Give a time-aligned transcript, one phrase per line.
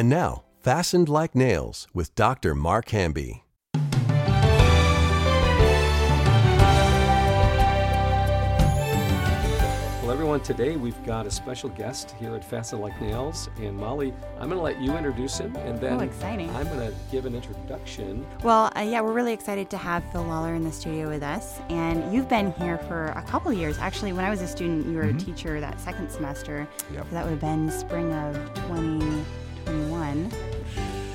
[0.00, 2.54] And now, Fastened Like Nails with Dr.
[2.54, 3.44] Mark Hamby.
[10.00, 13.50] Well, everyone, today we've got a special guest here at Fasten Like Nails.
[13.58, 16.48] And Molly, I'm going to let you introduce him, and then Oh, exciting.
[16.56, 18.26] I'm going to give an introduction.
[18.42, 21.60] Well, uh, yeah, we're really excited to have Phil Lollar in the studio with us.
[21.68, 23.76] And you've been here for a couple years.
[23.78, 26.66] Actually, when I was a student, you were a teacher that second semester.
[26.94, 27.04] Yep.
[27.04, 28.54] So that would have been spring of
[29.70, 30.26] 2021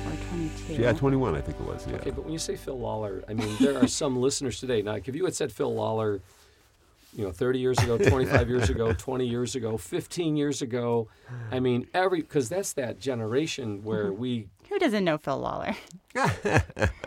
[0.06, 0.82] or 22.
[0.82, 1.86] Yeah, 21, I think it was.
[1.86, 1.96] Yeah.
[1.96, 4.82] Okay, but when you say Phil Lollar, I mean, there are some listeners today.
[4.82, 6.20] Now, if you had said Phil Lollar,
[7.14, 11.08] you know, 30 years ago, 25 years ago, 20 years ago, 15 years ago,
[11.50, 15.74] I mean, every, because that's that generation where we Who doesn't know Phil Lollar?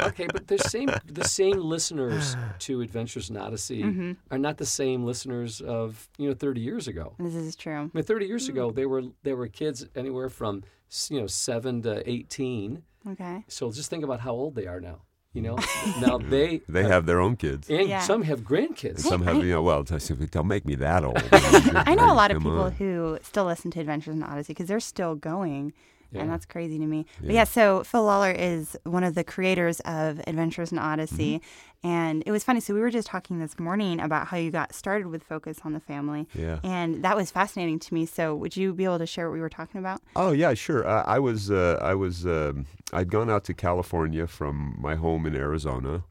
[0.01, 4.11] Okay, but the same the same listeners to Adventures in Odyssey Mm-hmm.
[4.31, 7.13] are not the same listeners of you know 30 years ago.
[7.19, 7.73] This is true.
[7.73, 10.63] I mean, 30 years ago they were they were kids anywhere from s-
[11.09, 12.83] you know seven to 18.
[13.11, 13.43] Okay.
[13.47, 15.01] So just think about how old they are now.
[15.33, 15.55] You know,
[16.01, 16.29] now mm.
[16.29, 17.69] they They have their own kids.
[17.69, 18.01] and Yeah.
[18.01, 19.01] some have grandkids.
[19.01, 21.21] Some have, you know, well, don't make me that old.
[21.31, 22.71] I know a lot of people on.
[22.73, 25.73] who still listen to Adventures in Odyssey because they're still going.
[26.11, 26.21] Yeah.
[26.21, 27.05] And that's crazy to me.
[27.21, 31.37] But yeah, so Phil Lollar is one of the creators of Adventures in Odyssey.
[31.37, 31.87] Mm-hmm.
[31.87, 32.59] And it was funny.
[32.59, 35.73] So we were just talking this morning about how you got started with Focus on
[35.73, 36.27] the Family.
[36.33, 36.59] Yeah.
[36.63, 38.05] And that was fascinating to me.
[38.05, 40.01] So would you be able to share what we were talking about?
[40.15, 40.85] Oh yeah, sure.
[40.85, 45.25] Uh, I was uh, I was um, I'd gone out to California from my home
[45.25, 46.03] in Arizona,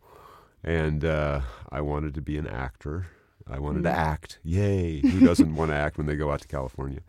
[0.64, 3.08] and uh, I wanted to be an actor.
[3.50, 4.38] I wanted to act.
[4.44, 5.00] Yay!
[5.00, 7.00] Who doesn't want to act when they go out to California?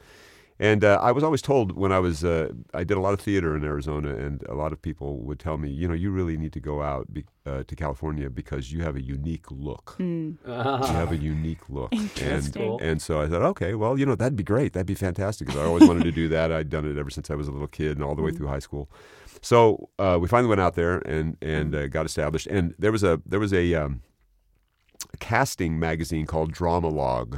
[0.62, 3.22] And uh, I was always told when I was uh, I did a lot of
[3.22, 6.36] theater in Arizona, and a lot of people would tell me, you know, you really
[6.36, 9.96] need to go out be, uh, to California because you have a unique look.
[10.00, 12.78] You have a unique look, and Interesting.
[12.82, 14.74] and so I thought, okay, well, you know, that'd be great.
[14.74, 15.48] That'd be fantastic.
[15.48, 16.52] 'cause I always wanted to do that.
[16.52, 18.48] I'd done it ever since I was a little kid and all the way through
[18.48, 18.90] high school.
[19.42, 22.48] So uh, we finally went out there and and uh, got established.
[22.48, 24.02] And there was a there was a, um,
[25.14, 27.38] a casting magazine called Drama-Logue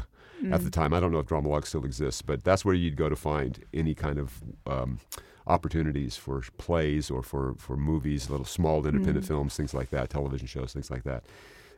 [0.49, 0.93] at the time.
[0.93, 3.93] I don't know if Drama-Logue still exists, but that's where you'd go to find any
[3.93, 4.99] kind of um,
[5.47, 10.47] opportunities for plays or for for movies, little small independent films, things like that, television
[10.47, 11.23] shows, things like that.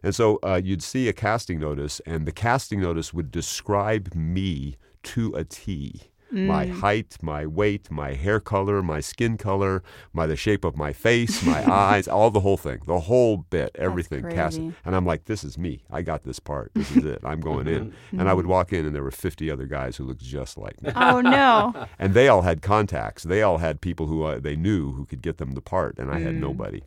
[0.03, 4.75] And so uh, you'd see a casting notice, and the casting notice would describe me
[5.03, 6.01] to a T.
[6.33, 6.79] My mm.
[6.79, 9.83] height, my weight, my hair color, my skin color,
[10.13, 13.71] my the shape of my face, my eyes, all the whole thing, the whole bit,
[13.75, 14.71] everything casting.
[14.71, 14.77] crazy.
[14.83, 15.83] And I'm like, this is me.
[15.91, 16.71] I got this part.
[16.73, 17.21] This is it.
[17.23, 17.93] I'm going in.
[18.13, 18.49] And I would mm.
[18.49, 21.87] walk in, and there were 50 other guys who looked just like me Oh, no.
[21.99, 23.23] and they all had contacts.
[23.23, 26.11] They all had people who uh, they knew who could get them the part, and
[26.11, 26.39] I had mm.
[26.39, 26.81] nobody.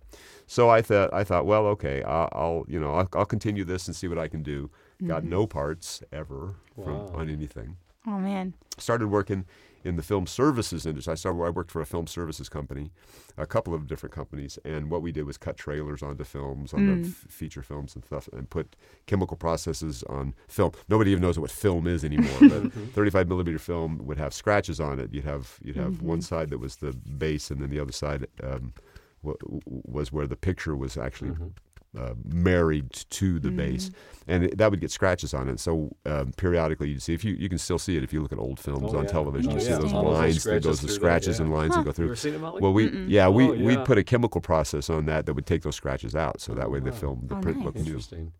[0.46, 3.86] So I thought, I thought, well, okay, I'll, I'll you know, I'll, I'll continue this
[3.86, 4.70] and see what I can do.
[5.04, 5.30] Got mm-hmm.
[5.30, 7.76] no parts ever from on anything.
[8.06, 8.54] Oh, man.
[8.78, 9.46] Started working
[9.86, 11.12] in the film services industry.
[11.12, 11.42] I started.
[11.42, 12.90] I worked for a film services company,
[13.36, 17.04] a couple of different companies, and what we did was cut trailers onto films, onto
[17.04, 17.06] mm.
[17.06, 18.74] f- feature films and stuff, and put
[19.06, 20.72] chemical processes on film.
[20.88, 22.36] Nobody even knows what film is anymore.
[22.40, 22.86] but mm-hmm.
[22.86, 25.14] 35 millimeter film would have scratches on it.
[25.14, 26.22] You'd have you'd have one mm-hmm.
[26.24, 28.72] side that was the base, and then the other side um,
[29.22, 31.30] w- w- was where the picture was actually.
[31.30, 31.48] Mm-hmm.
[31.96, 33.90] Uh, married to the base,
[34.28, 35.58] and it, that would get scratches on it.
[35.58, 38.32] So um, periodically, you see if you you can still see it if you look
[38.32, 39.10] at old films Oh, on yeah.
[39.10, 39.52] television.
[39.52, 41.44] You see those All lines, that scratches those the through that, scratches yeah.
[41.46, 42.06] and lines that go through.
[42.08, 42.60] ever seen it, Molly?
[42.60, 45.62] Well, we yeah we Oh, we put a chemical process on that that would take
[45.62, 47.64] those scratches out, so that way the film the Oh, print nice.
[47.66, 47.84] looked new.
[47.92, 48.32] Interesting.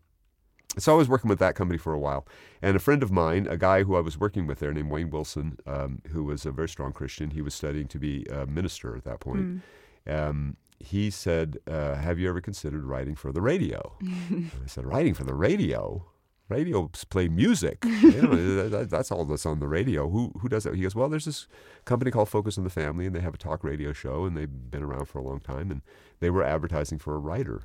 [0.77, 2.27] So I was working with that company for a while,
[2.61, 5.09] and a friend of mine, a guy who I was working with there named Wayne
[5.09, 7.31] Wilson, um, who was a very strong Christian.
[7.31, 9.61] He was studying to be a minister at that point.
[10.05, 14.85] Um, he said, uh, "Have you ever considered writing for the radio?" And I said,
[14.85, 16.05] "Writing for the radio."
[16.49, 17.83] Radios play music.
[17.85, 20.09] You know, that- that's all that's on the radio.
[20.09, 20.75] Who who does that?
[20.75, 21.47] He goes, well, there's this
[21.83, 24.71] company called Focus on the Family, and they have a talk radio show, and they've
[24.71, 25.81] been around for a long time, and
[26.21, 27.63] they were advertising for a writer.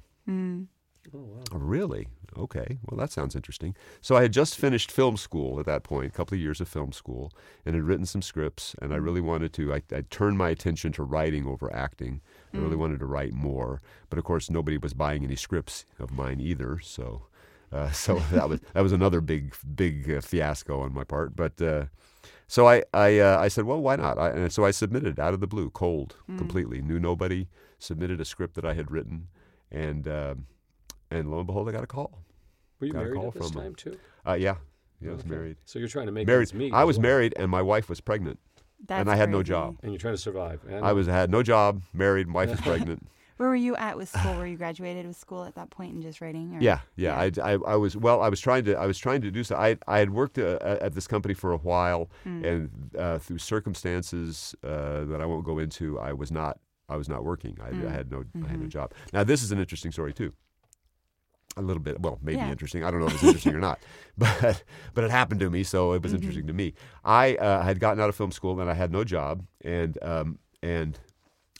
[1.14, 1.42] Oh wow.
[1.52, 2.08] Oh, Really?
[2.38, 2.78] Okay.
[2.86, 3.74] Well, that sounds interesting.
[4.00, 6.68] So I had just finished film school at that point, a couple of years of
[6.68, 7.30] film school,
[7.66, 8.74] and had written some scripts.
[8.80, 9.74] And I really wanted to.
[9.74, 12.22] I, I turned my attention to writing over acting.
[12.54, 16.10] I really wanted to write more, but of course, nobody was buying any scripts of
[16.10, 16.78] mine either.
[16.80, 17.26] So,
[17.70, 21.36] uh, so that was that was another big big uh, fiasco on my part.
[21.36, 21.86] But uh,
[22.46, 24.18] so I I, uh, I said, well, why not?
[24.18, 27.48] I, and so I submitted out of the blue, cold, completely, knew nobody.
[27.78, 29.26] Submitted a script that I had written,
[29.70, 30.46] and um
[31.16, 32.18] and lo and behold, I got a call.
[32.80, 33.98] Were you Got a married call at this from time too?
[34.26, 34.56] Uh, yeah,
[35.00, 35.30] yeah, I was Okay.
[35.30, 35.56] married.
[35.64, 36.40] So you're trying to make Married.
[36.42, 36.72] ends meet.
[36.72, 37.02] I as was well.
[37.02, 38.38] married, and my wife was pregnant,
[38.86, 39.48] That's and I had no crazy.
[39.48, 39.76] job.
[39.82, 40.60] And you're trying to survive.
[40.68, 43.06] And I was had no job, married, wife was pregnant.
[43.38, 44.34] Where were you at with school?
[44.34, 46.54] Were you graduated with school at that point and just writing?
[46.54, 46.60] Or?
[46.60, 47.16] Yeah, yeah.
[47.18, 48.20] I, I, I was well.
[48.20, 48.74] I was trying to.
[48.74, 49.56] I was trying to do so.
[49.56, 54.54] I, I had worked uh, at this company for a while, and uh, through circumstances
[54.62, 56.58] uh, that I won't go into, I was not.
[56.88, 57.56] I was not working.
[57.60, 58.22] I, I had no.
[58.44, 58.92] I had no job.
[59.12, 60.32] Now this is an interesting story too.
[61.56, 62.00] A little bit.
[62.00, 62.50] Well, maybe Yeah.
[62.50, 62.82] interesting.
[62.82, 63.78] I don't know if it's interesting or not,
[64.18, 64.62] but
[64.94, 66.72] but it happened to me, so it was interesting to me.
[67.04, 70.38] I uh, had gotten out of film school and I had no job, and um,
[70.62, 70.98] and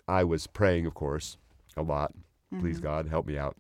[0.09, 1.37] I was praying, of course,
[1.77, 2.13] a lot.
[2.59, 3.57] Please God, help me out.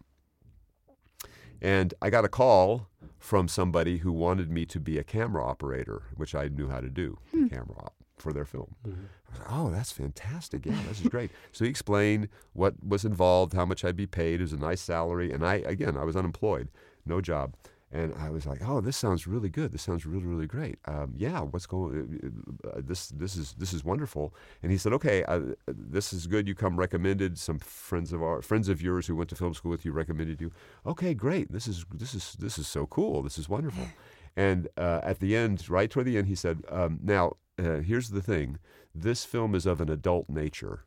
[1.60, 2.88] And I got a call
[3.18, 6.90] from somebody who wanted me to be a camera operator, which I knew how to
[6.90, 7.18] do,
[7.48, 8.74] camera op for their film.
[8.84, 10.64] Was like, oh, that's fantastic.
[10.64, 11.30] Yeah, this is great.
[11.52, 14.40] so he explained what was involved, how much I'd be paid.
[14.40, 15.32] It was a nice salary.
[15.32, 16.68] And I, again, I was unemployed,
[17.04, 17.54] no job.
[17.94, 19.70] And I was like, "Oh, this sounds really good.
[19.70, 20.78] This sounds really, really great.
[20.86, 22.32] Um, yeah, what's going?
[22.66, 26.48] Uh, this, this is, this is wonderful." And he said, "Okay, uh, this is good.
[26.48, 27.38] You come recommended.
[27.38, 30.40] Some friends of our friends of yours who went to film school with you recommended
[30.40, 30.52] you.
[30.86, 31.52] Okay, great.
[31.52, 33.22] This is, this is, this is so cool.
[33.22, 33.84] This is wonderful."
[34.34, 38.10] And uh, at the end, right toward the end, he said, um, "Now, uh, here's
[38.10, 38.58] the thing.
[38.94, 40.84] This film is of an adult nature.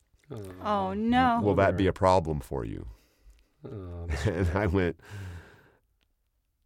[0.63, 1.39] Oh no.
[1.43, 2.87] Will that be a problem for you?"
[3.65, 4.99] Oh, and I went,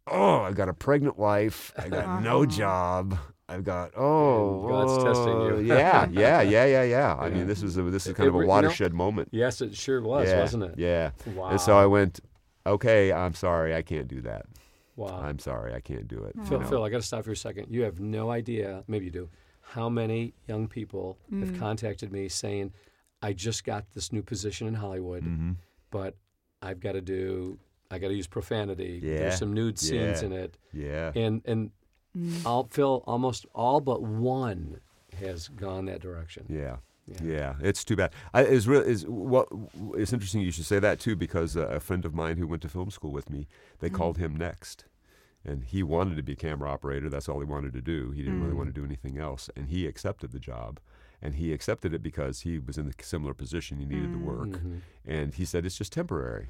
[0.06, 1.72] "Oh, I've got a pregnant wife.
[1.78, 3.16] I got no job.
[3.48, 5.54] I've got oh, And God's testing you.
[5.56, 7.14] oh, yeah, yeah, yeah, yeah, yeah.
[7.16, 7.34] I Yeah.
[7.34, 9.28] mean, this is a, this is It- kind of a re- you know- watershed moment.
[9.32, 10.74] yes, it sure was, yeah, wasn't it?
[10.78, 11.10] Yeah.
[11.34, 11.48] Wow.
[11.48, 12.20] And so I went,
[12.64, 14.46] okay, I'm sorry, I can't do that.
[14.94, 15.20] Wow.
[15.20, 16.36] I'm sorry, I can't do it.
[16.36, 16.66] you Phil, know.
[16.68, 17.66] Phil, I got to stop for a second.
[17.70, 19.28] You have no idea, maybe you do,
[19.74, 22.72] how many young people have contacted me saying,
[23.22, 25.52] I just got this new position in Hollywood, Mm-hmm.
[25.90, 26.14] but
[26.62, 27.58] I've got to do,
[27.90, 29.00] I got to use profanity.
[29.02, 29.18] Yeah.
[29.18, 30.26] There's some nude scenes Yeah.
[30.26, 30.58] in it.
[30.72, 31.12] Yeah.
[31.14, 31.70] And, and
[32.44, 34.80] I'll, Phil, almost all but one
[35.20, 36.46] has gone that direction.
[36.48, 36.76] Yeah.
[37.06, 37.16] Yeah.
[37.22, 38.12] Yeah, it's too bad.
[38.34, 38.82] I, it's real.
[38.82, 39.48] Is what
[39.96, 40.42] it's interesting.
[40.42, 42.90] You should say that too, because uh, a friend of mine who went to film
[42.90, 43.48] school with me,
[43.80, 43.94] they Mm.
[43.94, 44.84] called him next,
[45.44, 47.08] and he wanted to be a camera operator.
[47.08, 48.10] That's all he wanted to do.
[48.10, 48.58] He didn't really Mm.
[48.58, 50.80] want to do anything else, and he accepted the job.
[51.22, 53.78] And he accepted it because he was in a similar position.
[53.78, 54.78] He needed the work, Mm-hmm.
[55.04, 56.48] and he said it's just temporary.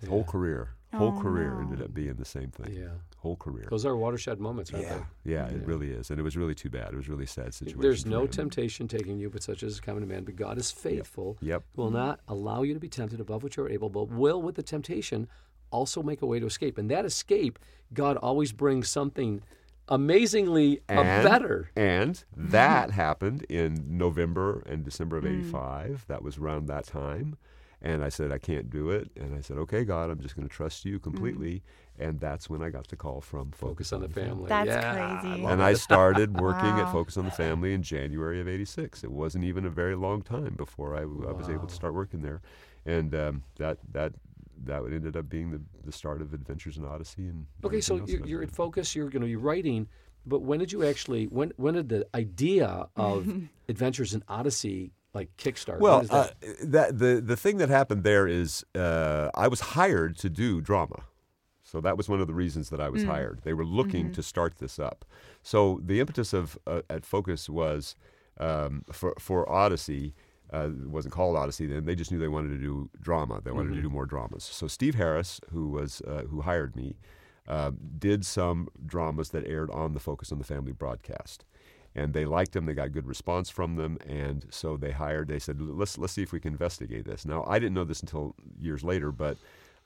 [0.00, 1.60] His Whole career, whole Oh, career no.
[1.60, 2.72] ended up being the same thing.
[2.74, 2.88] Yeah.
[3.18, 3.66] Whole career.
[3.68, 5.32] Those are watershed moments, aren't Yeah, they?
[5.32, 6.94] yeah, it really is, and it was really too bad.
[6.94, 7.78] It was really sad situation.
[7.82, 10.24] There's no temptation taking you, but such as is common to man.
[10.24, 11.64] But God is faithful, Yep.
[11.76, 14.62] will not allow you to be tempted above what you're able, but will, with the
[14.62, 15.28] temptation,
[15.70, 16.78] also make a way to escape.
[16.78, 17.58] And that escape,
[17.92, 19.42] God always brings something
[19.88, 21.70] amazingly And- better.
[21.76, 25.38] And that happened in November and December of Mm.
[25.40, 26.04] '85.
[26.08, 27.36] That was around that time.
[27.82, 29.10] And I said, I can't do it.
[29.18, 31.62] And I said, okay, God, I'm just going to trust you completely.
[31.98, 34.48] And that's when I got the call from Focus, Focus on the family.
[34.50, 35.40] That's yeah, crazy.
[35.42, 35.62] love And.
[35.62, 39.02] I started working at Focus on the Family in January of '86.
[39.02, 42.20] It wasn't even a very long time before I, I was able to start working
[42.20, 42.42] there,
[42.84, 44.12] and um, that that
[44.64, 47.28] that would ended up being the, the start of Adventures in Odyssey.
[47.28, 48.50] And Okay, so everything you're, you're at.
[48.50, 48.94] Focus.
[48.94, 49.88] You're going to be writing,
[50.26, 51.26] but when did you actually?
[51.26, 53.32] When when did the idea of
[53.68, 55.78] Adventures in Odyssey like kickstart?
[55.78, 56.12] Well, that?
[56.12, 60.60] uh, that the the thing that happened there is uh, I was hired to do
[60.60, 61.04] drama,
[61.62, 63.40] so that was one of the reasons that I was hired.
[63.44, 65.04] They were looking to start this up.
[65.42, 67.94] So the impetus of uh, at Focus was
[68.38, 70.14] um, for for Odyssey.
[70.52, 71.84] Uh, it wasn't called Odyssey then.
[71.84, 73.40] They just knew they wanted to do drama.
[73.42, 74.42] They wanted to do more dramas.
[74.42, 76.96] So Steve Harris, who was uh, who hired me,
[77.46, 81.44] uh, did some dramas that aired on the Focus on the Family broadcast
[81.94, 82.66] and they liked them.
[82.66, 85.28] They got good response from them, and so they hired.
[85.28, 88.00] They said, "Let's let's see if we can investigate this." Now, I didn't know this
[88.00, 89.36] until years later, but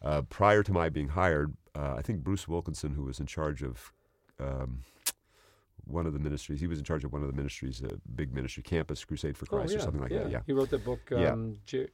[0.03, 3.63] uh, prior to my being hired, uh, I think Bruce Wilkinson, who was in charge
[3.63, 3.93] of
[4.39, 4.85] um,
[5.87, 8.35] one of the ministries, he was in charge of one of the ministries, a big
[8.35, 10.23] ministry, Campus Crusade for Oh, Christ, yeah, or something like yeah.
[10.25, 10.31] that.
[10.31, 10.41] Yeah.
[10.47, 11.33] He wrote that book, Yeah.
[11.33, 11.89] um, J-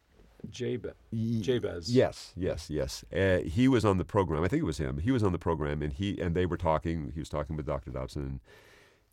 [0.51, 0.95] Jabez.
[1.41, 1.95] Jabez.
[1.95, 3.05] Yes, yes, yes.
[3.15, 4.43] Uh, he was on the program.
[4.43, 4.99] I think it was him.
[4.99, 7.13] He was on the program, and he and they were talking.
[7.15, 7.91] He was talking with Dr.
[7.91, 8.41] Dobson, and,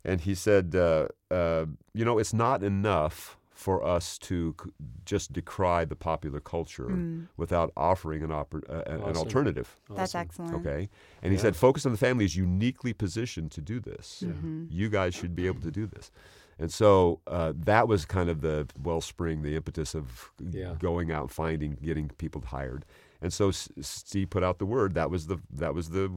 [0.04, 4.70] and he said, uh, uh, "You know, it's not enough for us to c-
[5.04, 6.88] just decry the popular culture
[7.36, 9.16] without offering an oppor- uh, an- an Awesome.
[9.16, 10.20] alternative." That's Awesome.
[10.20, 10.54] excellent.
[10.54, 10.88] Okay,
[11.22, 14.22] and he said, "Focus on the Family is uniquely positioned to do this.
[14.24, 14.66] Mm-hmm.
[14.70, 16.12] You guys should be able to do this."
[16.60, 20.74] And so uh, that was kind of the wellspring, the impetus of Yeah.
[20.78, 22.84] going out, finding, getting people hired.
[23.20, 24.94] And so S- Steve put out the word.
[24.94, 26.10] That was the that was the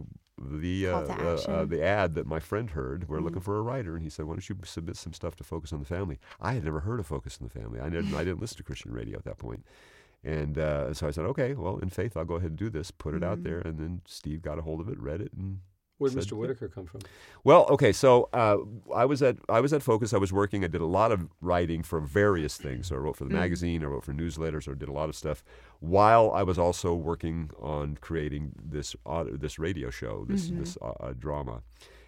[0.44, 3.08] the uh, uh, uh, the ad that my friend heard.
[3.10, 3.26] We're Mm-hmm.
[3.26, 5.72] looking for a writer, and he said, "Why don't you submit some stuff to Focus
[5.74, 7.80] on the Family?" I had never heard of Focus on the Family.
[7.80, 9.66] I didn't I didn't listen to Christian radio at that point.
[10.24, 12.92] And uh, so I said, "Okay, well, in faith, I'll go ahead and do this.
[12.92, 13.32] Put it Mm-hmm.
[13.32, 15.60] out there." And then Steve got a hold of it, read it, and
[16.02, 16.34] Where'd said, Mr.
[16.34, 17.02] Whitaker come from?
[17.44, 18.58] Well, okay, so uh,
[18.94, 20.14] I was at I was at Focus.
[20.14, 20.64] I was working.
[20.64, 22.88] I did a lot of writing for various things.
[22.88, 23.84] So I wrote for the magazine.
[23.84, 24.68] I wrote for newsletters.
[24.68, 25.44] Or did a lot of stuff
[25.80, 30.94] while I was also working on creating this audio, this radio show, this this uh,
[31.00, 31.62] uh, drama.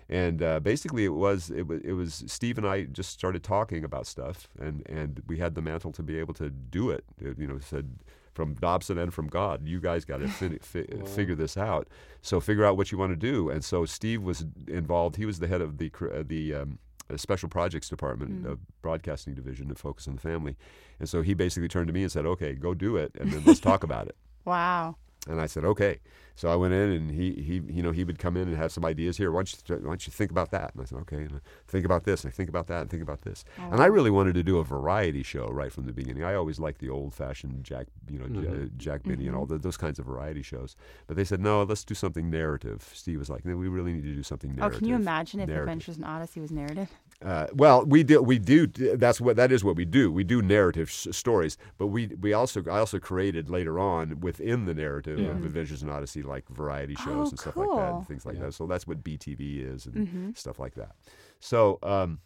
[0.10, 3.84] And uh, basically, it was it was it was Steve and I just started talking
[3.84, 7.04] about stuff, and and we had the mantle to be able to do it.
[7.20, 8.00] It, you know, said
[8.34, 11.88] from Dobson and from God, you guys got to fi- fi- figure this out.
[12.22, 13.50] So figure out what you want to do.
[13.50, 15.16] And so Steve was involved.
[15.18, 16.80] He was the head of the uh, the um,
[17.12, 20.56] uh, special projects department of broadcasting division at Focus on the Family.
[21.00, 23.44] And so he basically turned to me and said, "Okay, go do it, and then
[23.46, 24.98] let's talk about it." Wow.
[25.28, 26.00] And I said, okay.
[26.36, 28.72] So I went in, and he, he, you know, he would come in and have
[28.72, 29.32] some ideas here.
[29.32, 30.74] Why don't you, why don't you think about that?
[30.74, 31.18] And I said, okay.
[31.18, 33.46] And I think about this, and I think about that, and think about this.
[33.58, 36.24] And I really wanted to do a variety show right from the beginning.
[36.24, 38.78] I always liked the old-fashioned Jack, you know, J- mm-hmm.
[38.78, 39.54] Jack Benny and all mm-hmm.
[39.54, 40.76] the, those kinds of variety shows.
[41.08, 42.90] But they said, no, let's do something narrative.
[42.94, 44.78] Steve was like, no, we really need to do something narrative.
[44.78, 45.64] Oh, can you imagine if narrative.
[45.64, 46.90] Adventures in Odyssey was narrative?
[47.24, 48.22] Uh, well, we do.
[48.22, 48.68] We do.
[48.68, 49.36] That's what.
[49.38, 50.12] That is what we do.
[50.12, 54.66] We do narrative s- stories, but we we also I also created later on within
[54.66, 58.08] the narrative of Adventures in Odyssey like variety shows Oh, and stuff like that and
[58.08, 58.54] things like that.
[58.54, 60.30] So that's what BTV is and Mm-hmm.
[60.36, 60.96] stuff like that.
[61.40, 61.80] So.
[61.82, 62.20] Um,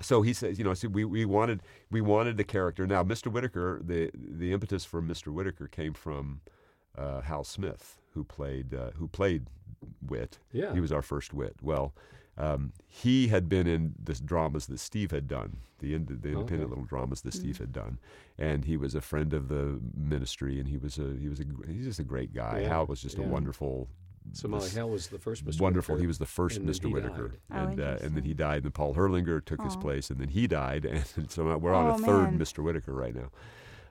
[0.00, 2.86] so he says, you know, so we, we wanted we wanted the character.
[2.86, 3.32] Now, Mr.
[3.32, 5.28] Whitaker, the the impetus for Mr.
[5.32, 6.40] Whitaker came from
[6.96, 9.48] uh, Hal Smith, who played uh, who played
[10.06, 10.38] Wit.
[10.52, 10.72] Yeah.
[10.72, 11.56] he was our first Wit.
[11.62, 11.94] Well,
[12.38, 16.52] um, he had been in the dramas that Steve had done, the, ind- the independent
[16.52, 16.68] Okay.
[16.70, 17.98] little dramas that Steve had done,
[18.38, 21.44] and he was a friend of the ministry, and he was a he was a
[21.70, 22.60] he's just a great guy.
[22.62, 23.88] Yeah, Hal was just a wonderful.
[24.34, 25.60] So Molly Hale was the first Mr.
[25.60, 25.94] Wonderful.
[25.94, 26.86] Whitaker, He was the first Mr.
[26.88, 27.38] he Whitaker, died.
[27.50, 28.64] Oh, and uh, and then he died.
[28.64, 30.84] And Paul Herlinger took his place, and then he died.
[31.16, 32.38] And so we're on Oh, a third man.
[32.38, 32.62] Mr.
[32.62, 33.30] Whitaker right now.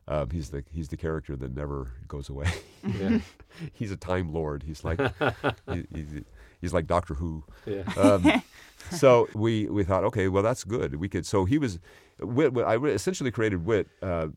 [0.09, 2.49] Um, he's the he's the character that never goes away.
[2.83, 3.19] Yeah.
[3.73, 4.63] he's a time lord.
[4.63, 4.99] He's like
[5.73, 6.21] he, he's,
[6.61, 7.43] he's like Doctor Who.
[7.65, 7.83] Yeah.
[7.97, 8.41] Um,
[8.91, 10.95] so we we thought, okay, well that's good.
[10.95, 11.25] We could.
[11.25, 11.79] So he was.
[12.19, 14.27] Wit, Wit- I essentially created Wit uh,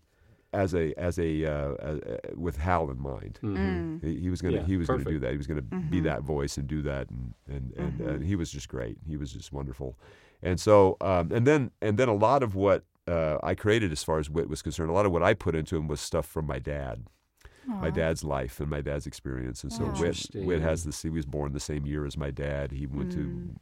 [0.53, 3.39] as a as a uh, as, uh, with Hal in mind.
[3.43, 4.05] Mm.
[4.05, 5.31] He, he was gonna Yeah, he was gonna do that.
[5.31, 5.91] He was gonna Mm-hmm.
[5.91, 8.99] be that voice and do that, and and and, and he was just great.
[9.09, 9.97] He was just wonderful.
[10.43, 14.03] And so um, and then and then a lot of what uh, I created as
[14.05, 16.27] far as Wit was concerned, a lot of what I put into him was stuff
[16.27, 17.07] from my dad
[17.81, 19.63] my dad's life and my dad's experience.
[19.63, 19.93] And so Wow.
[20.01, 20.89] Wit, Wit has Interesting.
[20.91, 21.03] this.
[21.03, 22.73] He was born the same year as my dad.
[22.73, 23.15] He went Mm.
[23.15, 23.55] to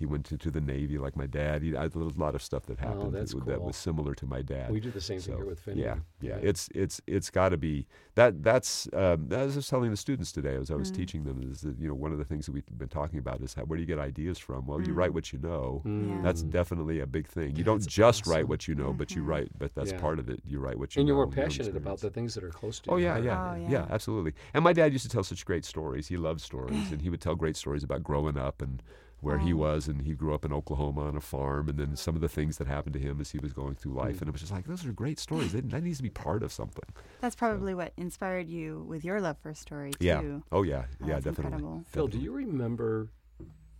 [0.00, 1.62] he went to, to the Navy like my dad.
[1.62, 3.76] He, I, there was a lot of stuff that happened Oh, that's that, that was
[3.76, 4.70] similar to my dad.
[4.70, 5.82] We do the same thing here with Finny.
[5.82, 6.48] Yeah, yeah, Yeah.
[6.50, 8.42] It's it's it's got to be that.
[8.42, 10.78] That's um, that was just telling the students today as I Mm.
[10.78, 13.18] was teaching them is that you know one of the things that we've been talking
[13.18, 14.66] about is how, where do you get ideas from?
[14.66, 14.86] Well, Mm.
[14.86, 15.82] you write what you know.
[15.84, 16.22] Mm.
[16.22, 17.54] That's definitely a big thing.
[17.56, 19.30] You don't That's just write what you know, but you Mm-hmm.
[19.30, 19.50] write.
[19.58, 20.00] But that's Yeah.
[20.00, 20.40] part of it.
[20.46, 21.14] You write what you and know.
[21.14, 22.94] you're more your passionate about the things that are close to you.
[22.94, 23.86] Oh your yeah, yeah, Oh, yeah, yeah.
[23.90, 24.32] absolutely.
[24.54, 26.08] And my dad used to tell such great stories.
[26.08, 28.82] He loved stories, and he would tell great stories about growing up and
[29.20, 29.56] where he Oh.
[29.56, 32.28] was, and he grew up in Oklahoma on a farm, and then some of the
[32.28, 33.96] things that happened to him as he was going through Mm.
[33.96, 35.52] life, and it was just like those are great stories.
[35.52, 36.84] They, that needs to be part of something.
[37.20, 40.04] That's probably what inspired you with your love for story too.
[40.06, 40.22] Yeah.
[40.50, 40.84] Oh yeah.
[41.02, 41.14] Oh, yeah.
[41.16, 41.44] Definitely.
[41.46, 41.84] incredible.
[41.88, 43.08] Phil, do you remember?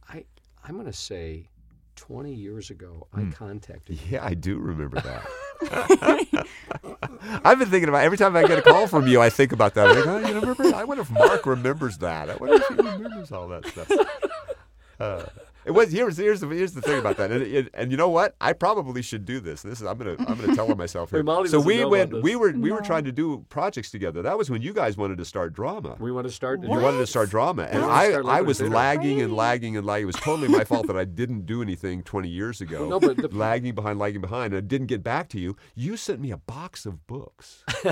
[0.08, 0.24] I
[0.64, 1.48] I'm going to say,
[1.96, 3.28] 20 years ago, Hmm.
[3.28, 4.06] I contacted you.
[4.10, 5.26] Yeah, I do remember that.
[7.44, 9.74] I've been thinking about every time I get a call from you, I think about
[9.74, 9.88] that.
[9.88, 10.74] I think, oh, you remember?
[10.76, 12.30] I wonder if Mark remembers that.
[12.30, 13.90] I wonder if he remembers all that stuff.
[15.00, 15.24] Uh,
[15.64, 18.08] it was here's here's the here's the thing about that, and, it, and you know
[18.08, 18.34] what?
[18.40, 19.62] I probably should do this.
[19.62, 21.22] This is I'm gonna I'm gonna tell on myself here.
[21.22, 24.22] Wait, so we went we were we were trying to do projects together.
[24.22, 25.96] That was when you guys wanted to start drama.
[25.98, 26.62] We want to start.
[26.62, 28.74] You wanted to start drama, and wanted I, start I was Theater.
[28.74, 30.04] lagging and lagging and lagging.
[30.04, 32.88] It was totally my fault that I didn't do anything 20 years ago.
[32.88, 35.56] No, but the- lagging behind, lagging behind, and I didn't get back to you.
[35.74, 37.64] You sent me a box of books,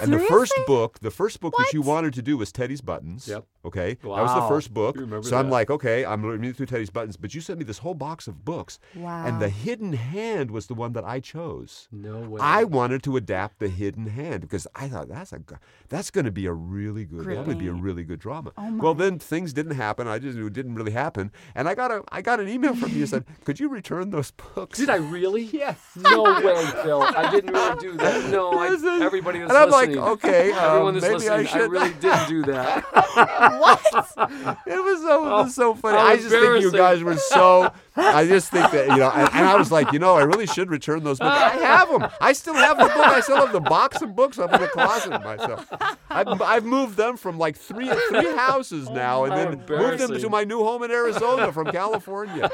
[0.00, 3.28] and the first book, the first book that you wanted to do was Teddy's Buttons.
[3.28, 3.44] Yep.
[3.64, 4.16] Okay, Wow.
[4.16, 4.96] that was the first book.
[4.96, 7.64] You remember so I'm like, okay, I'm reading through Teddy's Buttons, but you sent me
[7.64, 9.26] this whole box of books, Wow.
[9.26, 11.88] and the Hidden Hand was the one that I chose.
[11.92, 12.40] No way.
[12.42, 15.56] I wanted to adapt the Hidden Hand because I thought that's a g-
[15.88, 18.52] that's going to be a really good that would be a really good drama.
[18.56, 18.82] Oh my.
[18.82, 20.06] well, then things didn't happen.
[20.08, 22.90] I just it didn't really happen, and I got a I got an email from
[22.92, 25.42] you said, "Could you return those books?" Did I really?
[25.52, 25.78] Yes.
[25.96, 27.02] No way, Phil.
[27.02, 28.30] I didn't really do that.
[28.30, 31.36] No, I, This is- everybody that's and I'm like, okay, everyone um, that's maybe I
[31.38, 31.70] listening, I, should.
[31.70, 32.84] really didn't do that.
[34.66, 35.98] It was so it was so funny.
[35.98, 36.72] how I just think you embarrassing.
[36.94, 37.72] Guys were so.
[37.96, 40.46] I just think that you know, and, and I was like, you know, I really
[40.46, 41.36] should return those books.
[41.36, 42.10] I have them.
[42.20, 43.06] I still have the book.
[43.06, 45.70] I still have the box of books up in the closet myself.
[46.08, 50.18] I've, I've moved them from like three three houses oh, now, and then moved them
[50.18, 52.50] to my new home in Arizona from California.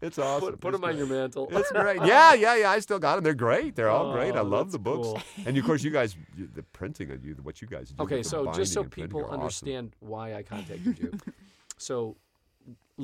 [0.00, 0.50] It's awesome.
[0.50, 1.48] Put, put them on your mantle.
[1.52, 2.04] It's great.
[2.04, 2.70] Yeah, yeah, yeah.
[2.70, 3.24] I still got them.
[3.24, 3.76] They're great.
[3.76, 4.34] They're all oh, great.
[4.34, 5.06] I Oh, love the books.
[5.06, 5.22] cool.
[5.46, 8.02] And of course, you guys, you, the printing of you, what you guys do.
[8.02, 11.12] Okay, so just so binding and printing people understand why I contacted you.
[11.78, 12.16] so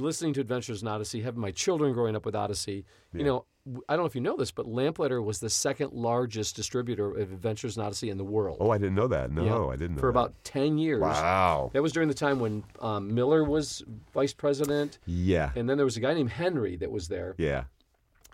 [0.02, 3.44] listening to Adventures in Odyssey, having my children growing up with Odyssey, you know,
[3.88, 7.32] I don't know if you know this, but Lamplighter was the second largest distributor of
[7.32, 8.56] Adventures in Odyssey in the world.
[8.60, 9.30] Oh, I didn't know that.
[9.30, 9.72] No, Yeah.
[9.72, 10.18] I didn't know For that.
[10.18, 11.02] about 10 years.
[11.02, 11.70] Wow.
[11.74, 14.98] That was during the time when um, Miller was vice president.
[15.04, 15.50] Yeah.
[15.54, 17.34] And then there was a guy named Henry that was there.
[17.36, 17.64] Yeah.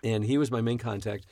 [0.03, 1.25] and he was my main contact.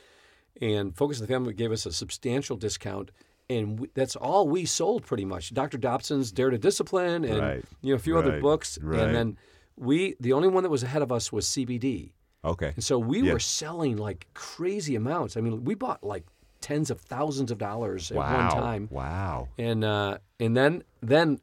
[0.61, 3.09] And Focus on the Family gave us a substantial discount,
[3.49, 5.53] and we, that's all we sold pretty much.
[5.53, 5.77] Dr.
[5.77, 7.65] Dobson's Dare to Discipline, and Right.
[7.81, 8.99] you know a few other books, Right.
[8.99, 9.37] and then
[9.77, 12.11] we the only one that was ahead of us was CBD,
[12.45, 12.71] Okay.
[12.75, 13.33] and so we Yeah.
[13.33, 15.35] were selling like crazy amounts.
[15.37, 16.25] I mean, we bought like
[16.61, 18.37] tens of thousands of dollars at Wow.
[18.49, 19.47] one time, Wow.
[19.57, 21.39] and uh, and then then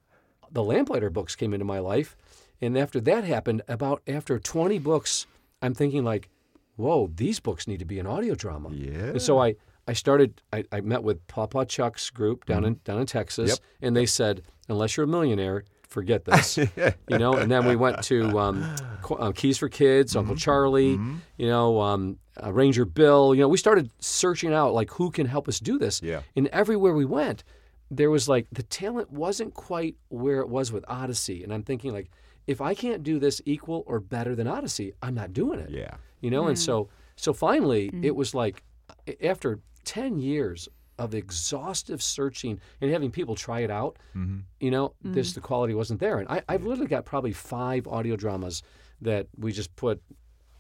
[0.51, 2.17] the Lamplighter books came into my life,
[2.61, 5.27] and after that happened, about after twenty books,
[5.63, 6.29] I'm thinking like,
[6.77, 8.71] whoa, these books need to be an audio drama.
[8.73, 9.11] Yeah.
[9.11, 9.57] And so I
[9.89, 10.41] I started.
[10.53, 13.65] I, I met with Papa Chuck's group down in down in Texas, Mm-hmm.
[13.83, 13.87] Yep.
[13.89, 15.65] and they said, unless you're a millionaire.
[15.91, 16.57] Forget this,
[17.09, 17.35] you know.
[17.35, 20.39] And then we went to um, Qu- uh, Keys for Kids, Uncle Mm-hmm.
[20.41, 20.91] Charlie,
[21.37, 23.35] you know, um, uh, Ranger Bill.
[23.35, 26.01] You know, we started searching out like who can help us do this.
[26.01, 26.23] Yeah.
[26.37, 27.43] And everywhere we went,
[27.91, 31.43] there was like the talent wasn't quite where it was with Odyssey.
[31.43, 32.09] And I'm thinking like,
[32.47, 35.71] if I can't do this equal or better than Odyssey, I'm not doing it.
[35.71, 35.97] Yeah.
[36.21, 38.63] You know, and so so finally it was like
[39.23, 40.69] after 10 years
[41.01, 44.41] of exhaustive searching and having people try it out, mm-hmm.
[44.61, 45.41] you know, this mm-hmm.
[45.41, 46.19] the quality wasn't there.
[46.19, 48.63] And I, I've literally got probably five audio dramas
[49.01, 50.03] that we just put,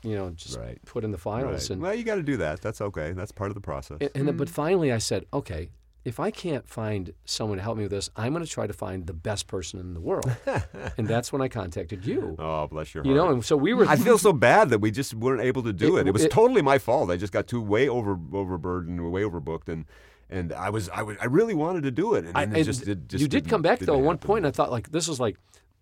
[0.02, 0.78] you know, just Right.
[0.86, 1.68] put in the files.
[1.68, 1.70] Right.
[1.70, 2.62] And Well, you got to do that.
[2.62, 3.12] That's okay.
[3.12, 3.98] That's part of the process.
[4.00, 4.54] and, and then, but mm-hmm.
[4.54, 5.68] finally, I said, okay,
[6.04, 8.72] if I can't find someone to help me with this, I'm going to try to
[8.72, 10.34] find the best person in the world,
[10.96, 12.36] and that's when I contacted you.
[12.38, 13.10] oh, bless your heart.
[13.10, 13.86] You know, and so we were.
[13.86, 16.06] I feel so bad that we just weren't able to do It- it.
[16.08, 17.10] It, was it- totally my fault.
[17.10, 19.84] I just got too way over overburdened, way overbooked, and
[20.30, 22.64] and I was I was I really wanted to do it, and, I- then it
[22.64, 24.46] just, it just you did come back though at one point.
[24.46, 25.36] I thought like this was like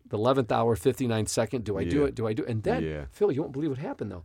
[0.09, 1.65] the eleventh hour, fifty nine second.
[1.65, 2.15] Do I do it?
[2.15, 2.43] Do I do?
[2.45, 2.49] it?
[2.49, 3.05] And then Yeah.
[3.13, 4.25] Phil, you won't believe what happened though.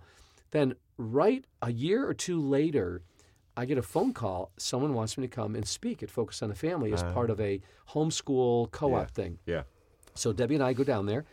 [0.52, 3.02] Then right a year or two later,
[3.58, 4.52] I get a phone call.
[4.58, 7.40] Someone wants me to come and speak at Focus on the Family as part of
[7.42, 9.00] a homeschool co-op Uh-huh.
[9.02, 9.06] Yeah.
[9.14, 9.40] thing.
[9.46, 9.64] Yeah.
[10.16, 11.26] So Debbie and I go down there,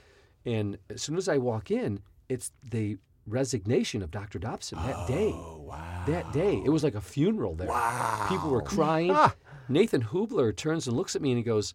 [0.46, 2.96] and as soon as I walk in, it's the
[3.26, 4.38] resignation of Dr.
[4.38, 5.30] Dobson that day.
[5.34, 6.04] Oh wow.
[6.06, 7.68] That day, it was like a funeral there.
[7.68, 8.26] Wow.
[8.28, 9.10] People were crying.
[9.12, 9.34] Ah.
[9.68, 11.74] Nathan Hubler turns and looks at me and he goes,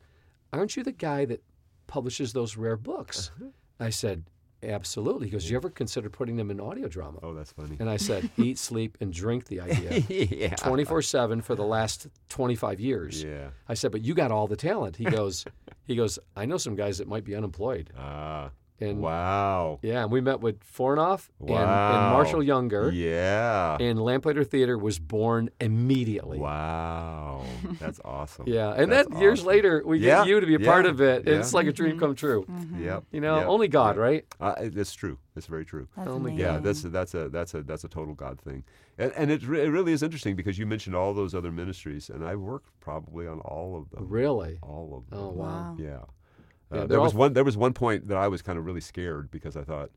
[0.51, 1.43] "Aren't you the guy that
[1.87, 3.49] publishes those rare books?" Uh-huh.
[3.79, 4.23] I said,
[4.63, 7.77] "Absolutely." He goes, "You ever consider putting them in audio drama?" Oh, that's funny.
[7.79, 10.55] And I said, "Eat, sleep, and drink the idea." yeah.
[10.55, 13.23] 24 7 for the last 25 years.
[13.23, 13.49] Yeah.
[13.69, 14.97] I said, but you got all the talent.
[14.97, 15.45] He goes,
[15.85, 17.91] he goes, I know some guys that might be unemployed.
[17.97, 18.49] Ah.
[18.81, 19.79] And wow.
[19.81, 22.91] yeah, and we met with Fornoff and, and Marshall Younger.
[22.91, 23.77] Yeah.
[23.79, 26.39] And Lamplighter Theater was born immediately.
[26.39, 27.45] Wow.
[27.79, 28.45] That's awesome.
[28.55, 31.01] Yeah, and That's then years later, we Yeah, get you to be a part of
[31.01, 31.25] it.
[31.25, 31.35] yeah.
[31.35, 32.45] It's like a dream come true.
[32.77, 33.05] Yep.
[33.11, 33.97] You know, yep, only God, yep.
[33.97, 34.25] right?
[34.39, 35.17] Uh, it's true.
[35.35, 35.87] It's very true.
[35.95, 36.39] That's my amazing.
[36.39, 38.63] Yeah, that's that's a that's a that's a total God thing,
[38.97, 42.09] and, and it, re- it really is interesting because you mentioned all those other ministries,
[42.09, 44.07] and I worked probably on all of them.
[44.07, 44.59] Really?
[44.61, 45.19] All of them.
[45.19, 45.45] Oh, wow.
[45.45, 45.77] Wow.
[45.79, 45.99] Yeah.
[46.71, 47.33] Yeah, Uh, they're there was all- one.
[47.33, 49.91] There was one point that I was kind of really scared because I thought,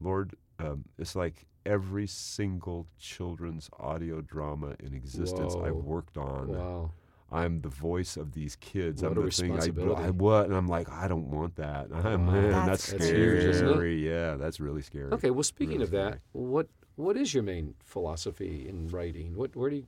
[0.00, 5.64] Lord, um, it's like every single children's audio drama in existence Whoa.
[5.64, 6.48] I've worked on.
[6.48, 6.90] Wow.
[7.30, 9.02] I'm the voice of these kids.
[9.02, 10.02] What I'm a the thing I, responsibility.
[10.02, 11.90] I what, and I'm like, I don't want that.
[11.92, 12.16] Wow.
[12.16, 13.40] Man, That's that's, That's scary.
[13.42, 13.94] huge, isn't it?
[13.98, 15.12] Yeah, that's really scary.
[15.12, 19.36] Okay, well, speaking Really of that, what what is your main philosophy in writing?
[19.36, 19.86] What where do you,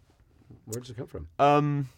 [0.66, 1.29] where does it come from?
[1.38, 1.88] Um,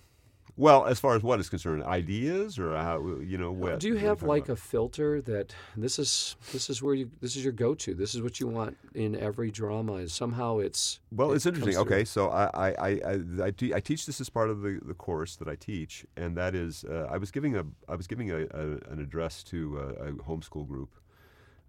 [0.57, 3.81] well, as far as what is concerned, ideas or how you know what?
[3.81, 4.53] Do you have like about?
[4.53, 7.95] a filter that this is this is where you this is your go to?
[7.95, 9.95] This is what you want in every drama.
[9.95, 11.75] Is somehow it's Well, it it's interesting.
[11.75, 11.97] comes through.
[11.97, 14.79] Okay, so I I, I, I, I, te- I teach this as part of the,
[14.85, 18.07] the course that I teach, and that is uh, I was giving a I was
[18.07, 20.91] giving a, a an address to a, a homeschool group.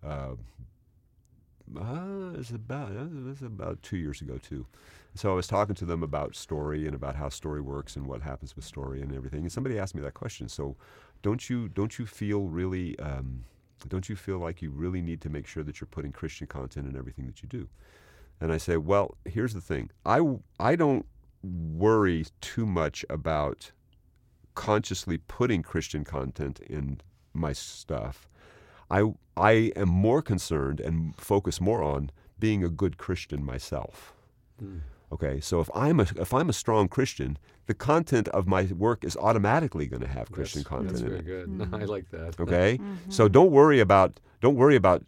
[0.03, 0.35] Uh,
[1.77, 4.65] uh, it's about it was about two years ago too.
[5.15, 8.21] So I was talking to them about story and about how story works and what
[8.21, 9.41] happens with story and everything.
[9.41, 10.49] And somebody asked me that question.
[10.49, 10.75] So,
[11.21, 13.45] don't you don't you feel really um,
[13.87, 16.87] don't you feel like you really need to make sure that you're putting Christian content
[16.87, 17.67] in everything that you do?
[18.39, 19.89] And I say, well, here's the thing.
[20.05, 20.21] I,
[20.59, 21.05] I don't
[21.43, 23.71] worry too much about
[24.55, 27.01] consciously putting Christian content in
[27.33, 28.27] my stuff.
[28.93, 34.13] I, I am more concerned and focus more on being a good Christian myself.
[34.59, 34.79] Hmm.
[35.11, 39.03] Okay, so if I'm a, if I'm a strong Christian, the content of my work
[39.03, 41.25] is automatically going to have Christian that's, content That's in very it.
[41.25, 41.69] good.
[41.73, 41.85] I hmm.
[41.85, 42.39] like that.
[42.39, 42.79] Okay,
[43.09, 43.33] so mm-hmm.
[43.33, 45.03] don't worry about don't worry about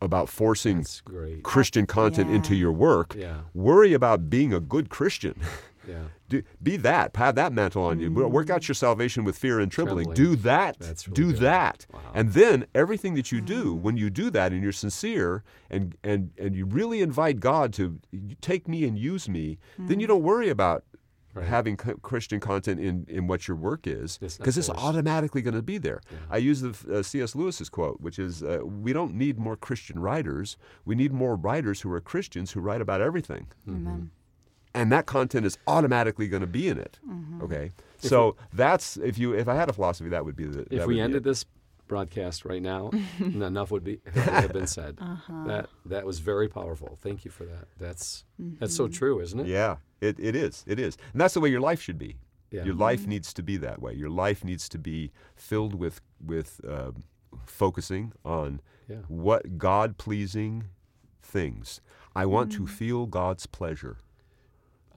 [0.00, 0.86] about forcing
[1.42, 3.16] Christian content into your work.
[3.18, 3.40] Yeah.
[3.52, 5.40] Worry about being a good Christian.
[5.88, 6.02] Yeah.
[6.28, 7.16] Do, be that.
[7.16, 8.12] Have that mantle on you.
[8.12, 10.04] Work out your salvation with fear and trembling.
[10.04, 10.30] Trembling.
[10.30, 10.78] Do that.
[10.78, 11.40] That's really do good.
[11.40, 11.86] that.
[11.92, 12.00] Wow.
[12.14, 16.30] And then everything that you do, when you do that and you're sincere and and
[16.38, 17.98] and you really invite God to
[18.40, 20.84] take me and use me, then you don't worry about
[21.34, 21.46] Right.
[21.46, 24.82] having co- Christian content in, in what your work is because it's forced.
[24.82, 26.00] automatically going to be there.
[26.30, 27.34] I use the uh, C.S.
[27.36, 30.56] Lewis's quote, which is, uh, "We don't need more Christian writers.
[30.86, 34.10] We need more writers who are Christians who write about everything." Amen.
[34.78, 36.98] And that content is automatically going to be in it.
[37.06, 37.42] Mm-hmm.
[37.44, 40.66] Okay, so that's if you if I had a philosophy, that would be the.
[40.70, 41.44] If we ended this
[41.88, 44.98] broadcast right now, enough would be have been said.
[45.10, 45.44] Uh-huh.
[45.46, 46.98] That that was very powerful.
[47.02, 47.64] Thank you for that.
[47.78, 48.24] That's
[48.60, 48.84] that's Mm-hmm.
[48.84, 49.46] so true, isn't it?
[49.46, 52.16] yeah, it, it is, it is, and that's the way your life should be.
[52.50, 52.64] Yeah.
[52.64, 53.92] Your life needs to be that way.
[53.92, 56.00] Your life needs to be filled with
[56.32, 56.92] with uh,
[57.46, 59.02] focusing on Yeah.
[59.08, 60.64] what God pleasing
[61.22, 61.80] things.
[62.16, 62.64] I want Mm-hmm.
[62.66, 63.96] to feel God's pleasure.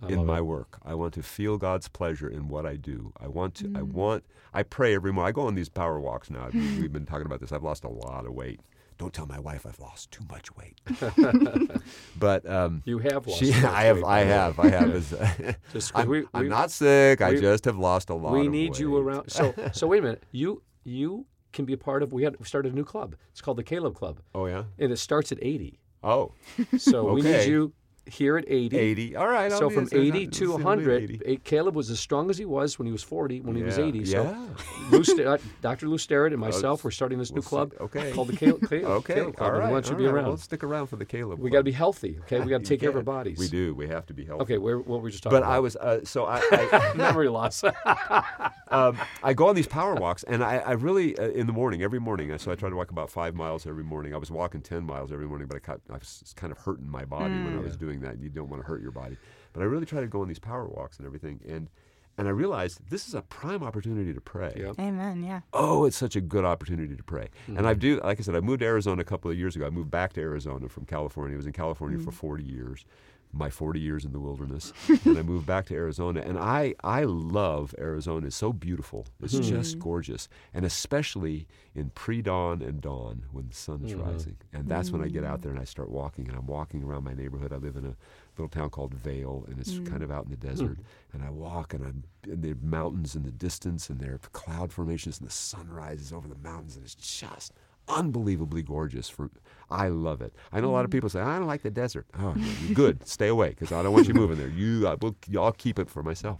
[0.01, 0.45] I in my it.
[0.45, 0.79] work.
[0.83, 3.13] I want to feel God's pleasure in what I do.
[3.19, 3.65] I want to.
[3.65, 3.77] Mm.
[3.77, 4.23] I want.
[4.53, 5.29] I pray every morning.
[5.29, 6.49] I go on these power walks now.
[6.53, 7.51] We've we've been talking about this.
[7.51, 8.59] I've lost a lot of weight.
[8.97, 10.79] Don't tell my wife I've lost too much weight.
[12.19, 13.39] but um, You have lost.
[13.39, 13.95] she, so much I have.
[13.97, 14.59] weight, I by the have.
[14.59, 14.89] I have.
[14.95, 17.21] It's- Just 'cause I'm, we- I'm we- not sick.
[17.21, 18.33] I just have lost a lot.
[18.33, 19.29] We of need you around.
[19.31, 20.23] So so wait a minute.
[20.31, 22.13] You you can be a part of.
[22.13, 23.15] We had we started a new club.
[23.31, 24.63] It's called the Caleb Club, Oh yeah.
[24.79, 25.79] and it starts at eighty.
[26.03, 26.33] Oh,
[26.77, 27.73] So we need you
[28.05, 28.77] here at eighty.
[28.77, 29.15] 80.
[29.15, 29.51] All right.
[29.51, 31.21] So from it's- it's- 80 it's to gonna 100, 80.
[31.25, 33.77] eh, Caleb was as strong as he was when he was 40, when he was
[33.77, 34.05] 80.
[34.05, 34.47] So yeah.
[34.89, 35.87] Lou uh, Dr.
[35.87, 37.49] Lou Starrett and myself, we're starting this new we'll see.
[37.49, 38.11] club Okay.
[38.11, 39.13] called the Caleb, Caleb, Okay.
[39.15, 39.47] Caleb Club.
[39.47, 39.67] all and right.
[39.67, 40.13] we want you to be right.
[40.15, 40.25] around.
[40.27, 41.39] Well, stick around for the Caleb.
[41.39, 42.39] we got to be healthy, okay?
[42.41, 43.37] We got to take care of our bodies.
[43.37, 43.75] We do.
[43.75, 44.41] We have to be healthy.
[44.43, 45.53] Okay, where, what were we just talking But about?
[45.55, 47.63] I was uh, so I, I Memory loss.
[47.63, 51.83] um, I go on these power walks, and I, I really uh, in the morning,
[51.83, 52.31] every morning.
[52.31, 54.13] uh, So I try to walk about five miles every morning.
[54.13, 56.89] I was walking ten miles every morning, but I, cut, I was kind of hurting
[56.89, 58.19] my body when I was doing that.
[58.19, 59.17] You don't want to hurt your body,
[59.51, 61.69] but I really try to go on these power walks and everything, and
[62.17, 64.54] and I realized this is a prime opportunity to pray.
[64.56, 64.75] Yep.
[64.80, 65.23] Amen.
[65.23, 65.41] Yeah.
[65.54, 67.30] Oh, it's such a good opportunity to pray.
[67.47, 67.58] Mm-hmm.
[67.58, 69.65] And I do, like I said, I moved to Arizona a couple of years ago.
[69.65, 71.36] I moved back to Arizona from California.
[71.36, 72.06] I was in California Mm-hmm.
[72.06, 72.86] for 40 years,
[73.34, 74.74] my 40 years in the wilderness.
[75.06, 76.22] and I moved back to Arizona.
[76.22, 78.28] And I, I love Arizona.
[78.28, 79.06] It's so beautiful.
[79.22, 79.50] It's Mm-hmm.
[79.50, 80.28] just gorgeous.
[80.54, 84.02] And especially in pre dawn and dawn when the sun is Mm-hmm.
[84.10, 84.38] rising.
[84.54, 86.28] And that's when I get out there and I start walking.
[86.28, 87.54] And I'm walking around my neighborhood.
[87.54, 87.96] I live in a
[88.38, 90.80] little town called Vail, and it's kind of out in the desert.
[91.13, 94.72] And I walk, and I'm there are mountains in the distance, and there are cloud
[94.72, 97.54] formations, and the sun rises over the mountains, and it's just
[97.97, 99.10] unbelievably gorgeous.
[99.10, 99.30] For
[99.69, 100.34] I love it.
[100.51, 100.97] I know a lot of mm-hmm.
[100.97, 102.06] people say I don't like the desert.
[102.19, 102.36] Oh,
[102.73, 104.49] good, stay away because I don't want you moving there.
[104.49, 106.39] You, I will, I'll keep it for myself.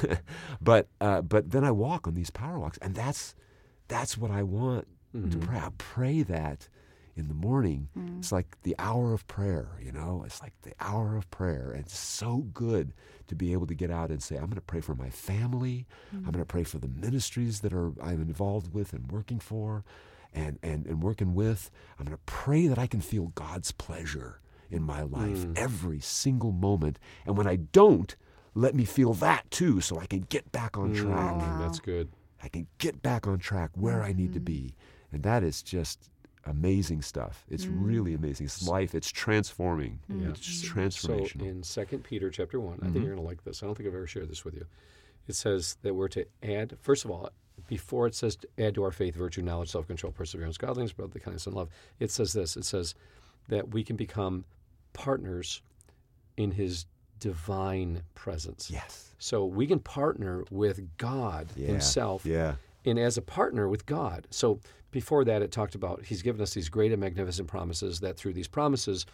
[0.60, 3.34] but uh, but then I walk on these power walks, and that's
[3.88, 5.40] that's what I want to mm-hmm.
[5.40, 5.58] pray.
[5.58, 6.68] I pray that
[7.18, 7.88] in the morning.
[7.98, 8.18] Mm.
[8.18, 10.22] It's like the hour of prayer, you know?
[10.24, 11.72] It's like the hour of prayer.
[11.72, 12.94] And it's so good
[13.26, 15.86] to be able to get out and say, I'm going to pray for my family.
[16.12, 16.24] I'm mm.
[16.24, 19.84] going to pray for the ministries that are I'm involved with and working for
[20.34, 21.70] and, and, and working with.
[21.98, 26.52] I'm going to pray that I can feel God's pleasure in my life every single
[26.52, 26.98] moment.
[27.26, 28.14] And when I don't,
[28.54, 31.34] let me feel that too so I can get back on track.
[31.34, 32.08] Mm, That's good.
[32.42, 34.74] I can get back on track where I need to be.
[35.12, 36.10] And that is just
[36.44, 37.44] amazing stuff.
[37.48, 38.46] It's really amazing.
[38.46, 38.94] It's life.
[38.94, 40.00] It's transforming.
[40.08, 40.28] Yeah.
[40.30, 40.38] It's
[41.40, 42.92] So in Second Peter chapter one, I Mm-hmm.
[42.92, 43.62] think you're going to like this.
[43.62, 44.66] I don't think I've ever shared this with you.
[45.26, 46.76] It says that we're to add.
[46.80, 47.30] First of all,
[47.66, 51.46] before it says to add to our faith, virtue, knowledge, self-control, perseverance, godliness, brotherly kindness,
[51.46, 51.68] and love,
[51.98, 52.56] it says this.
[52.56, 52.94] It says
[53.48, 54.44] that we can become
[54.92, 55.62] partners
[56.36, 56.86] in His
[57.20, 58.70] divine presence.
[58.70, 59.04] yes.
[59.18, 61.66] So we can partner with God Yeah.
[61.66, 62.54] Himself Yeah.
[62.84, 64.28] and as a partner with God.
[64.30, 64.60] So
[64.92, 68.34] before that, it talked about He's given us these great and magnificent promises that through
[68.34, 69.04] these promises,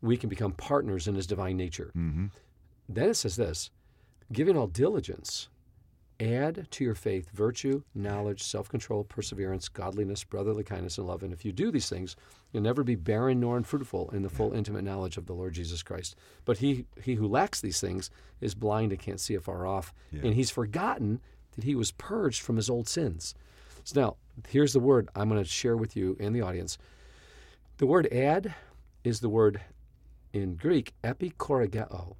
[0.00, 1.90] we can become partners in His divine nature.
[1.96, 2.26] Mm-hmm.
[2.88, 3.70] Then it says this
[4.30, 5.48] giving all diligence,
[6.20, 11.22] add to your faith virtue, knowledge, self control, perseverance, godliness, brotherly kindness, and love.
[11.22, 12.16] And if you do these things,
[12.52, 15.82] you'll never be barren nor unfruitful in the full intimate knowledge of the Lord Jesus
[15.82, 16.16] Christ.
[16.44, 20.34] But he, he who lacks these things is blind and can't see afar off, and
[20.34, 21.20] he's forgotten
[21.54, 23.34] that he was purged from his old sins.
[23.84, 24.16] So now,
[24.48, 26.78] here's the word I'm going to share with you and the audience.
[27.78, 28.54] The word add
[29.04, 29.60] is the word
[30.32, 32.16] in Greek epikorageo.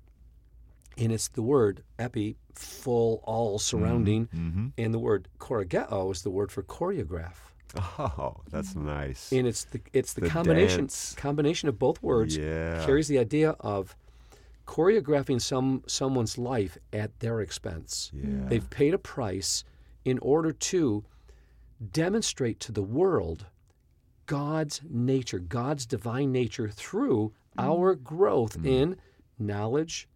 [0.99, 4.27] And it's the word epi, full, all, surrounding.
[4.27, 4.49] Mm-hmm.
[4.49, 4.67] mm-hmm.
[4.79, 7.37] And the word korageo is the word for choreograph.
[7.99, 9.31] Oh, that's nice.
[9.31, 11.15] And it's the it's the, The combination dance.
[11.17, 12.85] combination of both words Yeah.
[12.85, 13.95] carries the idea of
[14.67, 18.11] choreographing some someone's life at their expense.
[18.15, 18.47] Yeah.
[18.49, 19.65] They've paid a price
[20.05, 21.05] in order to
[21.93, 23.47] demonstrate to the world
[24.27, 27.65] God's nature, God's divine nature through mm.
[27.65, 28.67] our growth mm.
[28.67, 28.97] in
[29.39, 30.09] knowledge,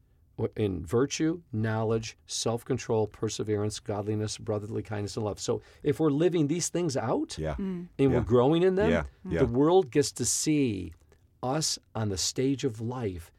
[0.57, 5.39] in virtue, knowledge, self control, perseverance, godliness, brotherly kindness, and love.
[5.41, 7.55] So if we're living these things out Yeah.
[7.55, 7.59] Mm.
[7.59, 8.09] and Yeah.
[8.09, 9.05] we're growing in them, Yeah.
[9.27, 9.33] Mm.
[9.33, 9.39] Yeah.
[9.41, 10.93] the world gets to see
[11.43, 13.33] us on the stage of life,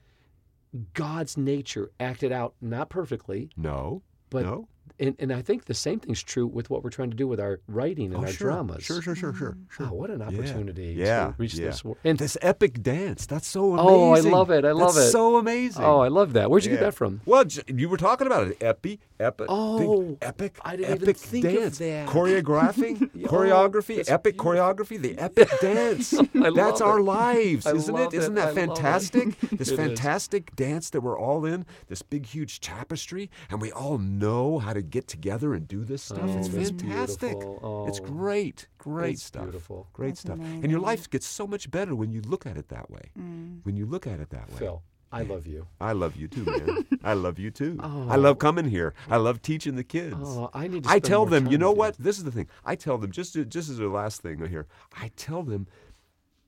[0.94, 4.02] God's nature acted out not perfectly, No.
[4.30, 4.68] but no.
[4.99, 7.39] And, and I think the same thing's true with what we're trying to do with
[7.39, 8.51] our writing and oh, our sure.
[8.51, 8.84] dramas.
[8.84, 9.71] Sure, sure, sure, sure, mm.
[9.71, 9.88] sure.
[9.88, 11.27] Wow, what an opportunity Yeah.
[11.27, 11.67] to reach yeah.
[11.67, 11.97] this world.
[12.03, 13.25] And this epic dance.
[13.25, 13.88] That's so amazing.
[13.88, 14.65] Oh, I love it.
[14.65, 15.12] I love That's it.
[15.12, 15.84] So amazing.
[15.84, 16.49] oh, I love that.
[16.49, 17.21] Where'd you get that from?
[17.25, 18.62] Well, you were talking about it.
[18.62, 22.07] Epi, epi, Oh, epic, I didn't even epic think of dance, that.
[22.09, 24.53] choreographing, oh, choreography, that's epic beautiful.
[24.53, 26.12] choreography, the epic dance.
[26.33, 27.03] That's our it.
[27.03, 28.17] lives, I isn't love it?
[28.17, 29.39] Isn't that I fantastic?
[29.53, 29.77] This It is.
[29.79, 34.73] fantastic dance that we're all in, this big, huge tapestry, and we all know how
[34.73, 36.19] to get together and do this stuff.
[36.23, 37.39] Oh, it's fantastic.
[37.39, 37.86] beautiful.
[37.88, 39.43] It's Oh, great, great it's stuff.
[39.43, 39.88] beautiful.
[39.93, 40.39] Great That's stuff.
[40.39, 43.12] And your life gets so much better when you look at it that way.
[43.17, 43.59] Mm.
[43.63, 44.57] When you look at it that way.
[44.57, 44.81] Phil,
[45.13, 45.67] I love you.
[45.80, 46.86] I love you too, man.
[47.04, 47.78] I love you too.
[47.80, 48.19] I Oh.
[48.19, 48.93] love coming here.
[49.10, 50.15] I love teaching the kids.
[50.19, 50.89] Oh, I need to.
[50.89, 51.95] I tell them, you know what?
[51.97, 52.47] This is the thing.
[52.65, 54.67] I tell them just just as a last thing here.
[54.99, 55.67] I tell them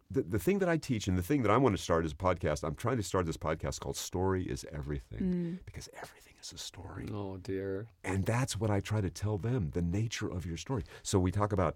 [0.09, 2.11] the, the thing that I teach and the thing that I want to start is
[2.11, 2.63] a podcast.
[2.63, 5.59] I'm trying to start this podcast called Story is Everything mm.
[5.65, 7.07] because everything is a story.
[7.13, 7.87] Oh dear.
[8.03, 10.83] And that's what I try to tell them, the nature of your story.
[11.03, 11.75] So we talk about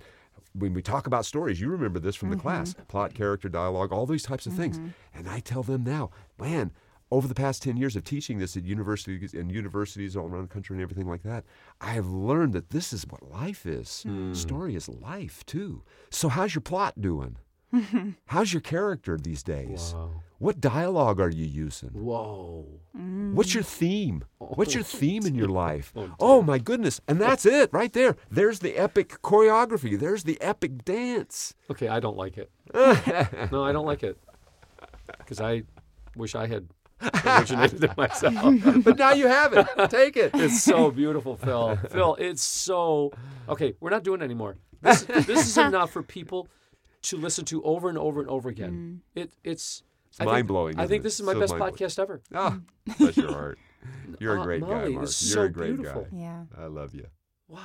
[0.54, 2.48] when we talk about stories, you remember this from the mm-hmm.
[2.48, 4.78] class, plot, character, dialogue, all these types of things.
[4.78, 4.90] Mm-hmm.
[5.14, 6.72] And I tell them now, man,
[7.12, 10.54] over the past 10 years of teaching this at universities and universities all around the
[10.54, 11.44] country and everything like that,
[11.82, 14.04] I have learned that this is what life is.
[14.04, 14.34] Hmm.
[14.34, 15.84] Story is life too.
[16.12, 17.38] So how's your plot doing?
[18.28, 19.94] how's your character these days?
[19.96, 20.12] Wow.
[20.40, 21.90] What dialogue are you using?
[21.90, 22.66] Whoa.
[22.98, 23.34] Mm.
[23.34, 24.24] What's your theme?
[24.38, 25.92] What's your theme in your life?
[25.96, 26.16] Oh.
[26.20, 27.02] Oh my goodness.
[27.08, 28.16] And that's it right there.
[28.32, 30.00] There's the epic choreography.
[30.00, 31.54] There's the epic dance.
[31.70, 32.50] Okay, I don't like it.
[33.52, 34.18] no, I don't like it
[35.18, 35.64] because I
[36.16, 36.68] wish I had
[37.26, 38.84] originated it myself.
[38.84, 39.68] But now you have it.
[39.90, 40.32] Take it.
[40.34, 41.76] It's so beautiful, Phil.
[41.90, 43.12] Phil, it's so
[43.50, 43.74] okay.
[43.80, 44.58] We're not doing it anymore.
[44.82, 46.48] This, this is enough for people
[47.04, 49.02] to listen to over and over and over again.
[49.16, 52.22] It it's It's mind-blowing, I think this is my So best podcast ever.
[52.34, 52.60] Ah,
[52.98, 53.60] bless your heart.
[54.20, 55.04] You're a Uh, great guy, Mark.
[55.04, 56.02] it's You're so a great beautiful.
[56.12, 56.18] guy.
[56.18, 56.44] Yeah.
[56.58, 57.08] I love you.
[57.48, 57.60] Wow.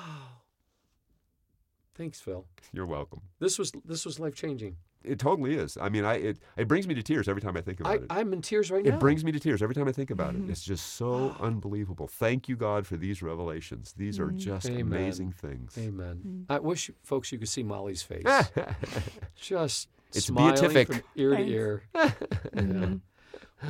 [1.94, 2.46] Thanks, Phil.
[2.72, 3.22] You're welcome.
[3.40, 4.76] This was this was life changing.
[5.04, 5.76] It totally is.
[5.80, 7.94] I mean, I it, it brings me to tears every time I think about I,
[7.96, 8.06] it.
[8.10, 8.94] I'm in tears right now.
[8.94, 10.40] It brings me to tears every time I think about it.
[10.40, 10.50] Mm-hmm.
[10.50, 12.08] It's just so unbelievable.
[12.08, 13.94] Thank you, God, for these revelations.
[13.96, 14.38] These are mm-hmm.
[14.38, 14.80] just Amen.
[14.80, 15.76] amazing things.
[15.78, 16.20] Amen.
[16.26, 16.52] Mm-hmm.
[16.52, 18.24] I wish folks you could see Molly's face.
[19.36, 20.88] Just It's smiling beatific.
[20.88, 21.82] from ear to ear.
[22.54, 22.94] Yeah.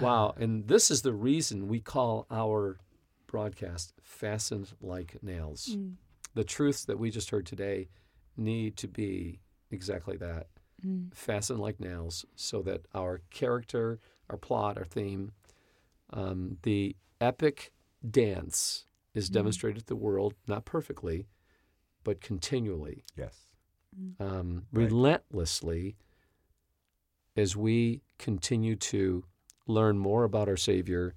[0.01, 0.35] Wow.
[0.37, 2.79] And this is the reason we call our
[3.27, 5.77] broadcast Fastened Like Nails.
[5.77, 5.94] Mm.
[6.35, 7.88] The truths that we just heard today
[8.37, 10.49] need to be exactly that
[11.12, 13.99] fastened like nails so that our character,
[14.31, 15.33] our plot, our theme,
[16.11, 17.73] um, the epic
[18.09, 21.27] dance is demonstrated to the world, not perfectly,
[22.03, 23.38] but continually yes.
[24.20, 24.85] um, Right.
[24.90, 25.97] relentlessly
[27.37, 29.25] as we continue to
[29.66, 31.14] learn more about our Savior,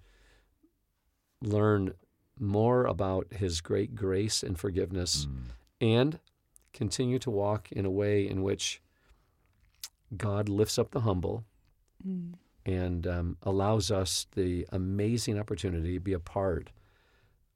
[1.42, 1.94] learn
[2.40, 5.44] more about His great grace and forgiveness, Mm.
[5.82, 6.20] and
[6.74, 8.82] continue to walk in a way in which
[10.16, 11.44] God lifts up the humble
[12.66, 16.70] and um, allows us the amazing opportunity to be a part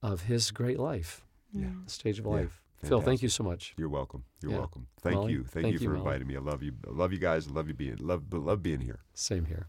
[0.01, 1.69] of His great life, Yeah.
[1.85, 2.31] stage of Yeah.
[2.31, 2.61] life.
[2.83, 3.75] Phil, thank you so much.
[3.77, 4.23] You're welcome.
[4.41, 4.57] You're Yeah.
[4.59, 4.87] welcome.
[5.01, 5.33] Thank Molly?
[5.33, 5.43] you.
[5.43, 5.99] Thank, Thank you you, for Molly.
[5.99, 6.35] inviting me.
[6.35, 6.73] I love you.
[6.87, 7.47] I love you guys.
[7.47, 8.99] I love you being love love being here.
[9.13, 9.67] Same here.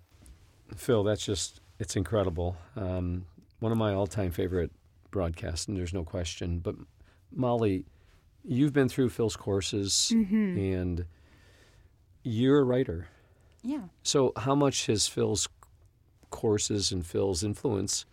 [0.74, 2.56] Phil, that's just, it's incredible.
[2.74, 3.26] Um,
[3.60, 4.72] one of my all time favorite
[5.10, 6.60] broadcasts, and there's no question.
[6.60, 6.76] But
[7.30, 7.84] Molly,
[8.42, 11.04] you've been through Phil's courses and
[12.22, 13.08] you're a writer.
[13.62, 13.82] Yeah.
[14.02, 15.48] So, how much has Phil's
[16.30, 18.04] courses and Phil's influence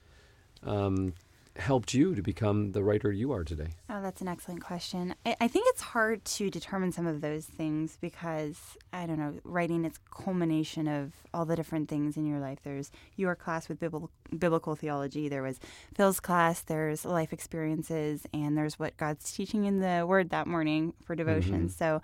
[0.63, 1.13] um,
[1.59, 3.69] helped you to become the writer you are today?
[3.89, 5.15] Oh, that's an excellent question.
[5.25, 9.35] I, I think it's hard to determine some of those things because I don't know.
[9.43, 12.59] Writing is culmination of all the different things in your life.
[12.63, 15.29] There's your class with biblical, biblical theology.
[15.29, 15.59] There was
[15.93, 16.61] Phil's class.
[16.61, 21.69] There's life experiences, and there's what God's teaching in the Word that morning for devotion.
[21.69, 22.01] So,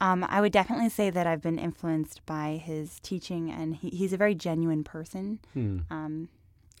[0.00, 4.12] um, I would definitely say that I've been influenced by his teaching, and he, he's
[4.12, 5.40] a very genuine person.
[5.54, 5.78] Hmm.
[5.90, 6.28] Um,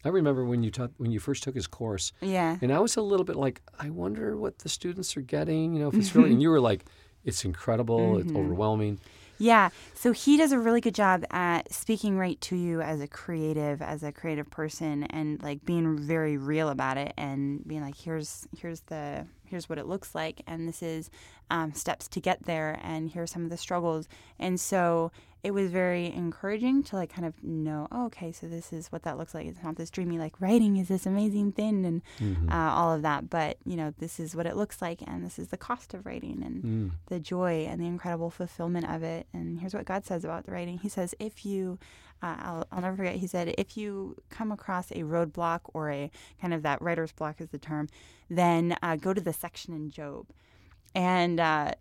[0.04, 2.56] I remember when you taught, when you first took his course, yeah.
[2.62, 5.74] And I was a little bit like, I wonder what the students are getting.
[5.74, 6.30] You know, if it's really.
[6.30, 6.84] and you were like,
[7.24, 8.18] it's incredible.
[8.18, 9.00] It's overwhelming.
[9.38, 9.70] Yeah.
[9.94, 13.80] So he does a really good job at speaking right to you as a creative,
[13.80, 18.48] as a creative person and like being very real about it and being like here's
[18.56, 21.10] here's the here's what it looks like, and this is
[21.50, 24.08] um, steps to get there, and here's some of the struggles.
[24.38, 25.10] And so
[25.44, 29.04] it was very encouraging to like kind of know, oh, okay, so this is what
[29.04, 29.46] that looks like.
[29.46, 32.50] It's not this dreamy like writing is this amazing thing and Mm-hmm.
[32.50, 35.38] uh, all of that, but you know, this is what it looks like, and this
[35.38, 36.90] is the cost of writing and Mm.
[37.06, 39.26] the joy and the incredible fulfillment of it.
[39.32, 40.78] And here's what God says about the writing.
[40.78, 41.78] He says, if you,
[42.20, 46.10] uh, I'll, I'll never forget, he said, if you come across a roadblock or a
[46.40, 47.88] kind of that writer's block is the term,
[48.28, 50.26] then uh, go to the section in Job.
[50.94, 51.72] And uh,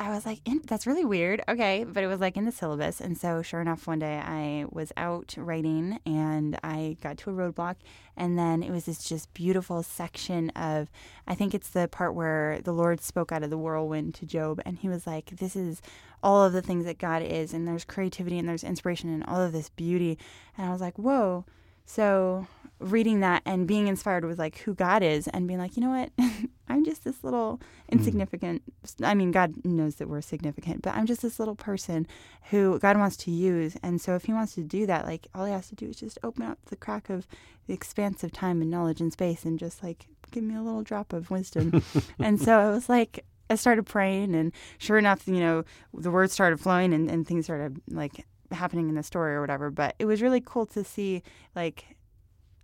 [0.00, 1.42] I was like, that's really weird.
[1.48, 1.84] Okay.
[1.84, 3.00] But it was like in the syllabus.
[3.00, 7.32] And so, sure enough, one day I was out writing and I got to a
[7.32, 7.76] roadblock.
[8.16, 10.88] And then it was this just beautiful section of,
[11.26, 14.60] I think it's the part where the Lord spoke out of the whirlwind to Job.
[14.64, 15.82] And he was like, this is
[16.22, 17.52] all of the things that God is.
[17.52, 20.16] And there's creativity and there's inspiration and all of this beauty.
[20.56, 21.44] And I was like, whoa.
[21.88, 22.46] So
[22.80, 25.88] reading that and being inspired with like who God is and being like, you know
[25.90, 26.12] what?
[26.68, 27.92] I'm just this little mm.
[27.92, 28.62] insignificant
[29.02, 32.06] I mean God knows that we're significant, but I'm just this little person
[32.50, 33.78] who God wants to use.
[33.82, 35.96] And so if he wants to do that, like all he has to do is
[35.96, 37.26] just open up the crack of
[37.66, 40.82] the expanse of time and knowledge and space and just like give me a little
[40.82, 41.82] drop of wisdom.
[42.18, 46.34] and so I was like I started praying and sure enough, you know, the words
[46.34, 49.70] started flowing and, and things started like happening in the story or whatever.
[49.70, 51.22] But it was really cool to see
[51.54, 51.96] like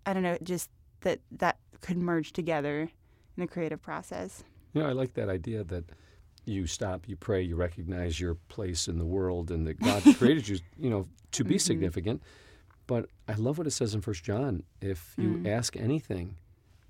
[0.07, 0.71] I don't know, just
[1.01, 2.91] that that could merge together
[3.37, 4.45] in the creative process.
[4.73, 5.85] You know, I like that idea that
[6.47, 10.49] you stop, you pray, you recognize your place in the world, and that God created
[10.49, 11.59] you, you know, to be mm-hmm.
[11.59, 12.23] significant.
[12.87, 15.49] But I love what it says in First John: if you mm.
[15.49, 16.37] ask anything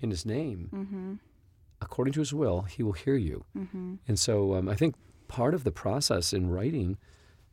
[0.01, 1.13] in His name, mm-hmm.
[1.81, 3.45] according to His will, He will hear you.
[3.57, 3.95] Mm-hmm.
[4.07, 4.95] And so, um, I think
[5.27, 6.97] part of the process in writing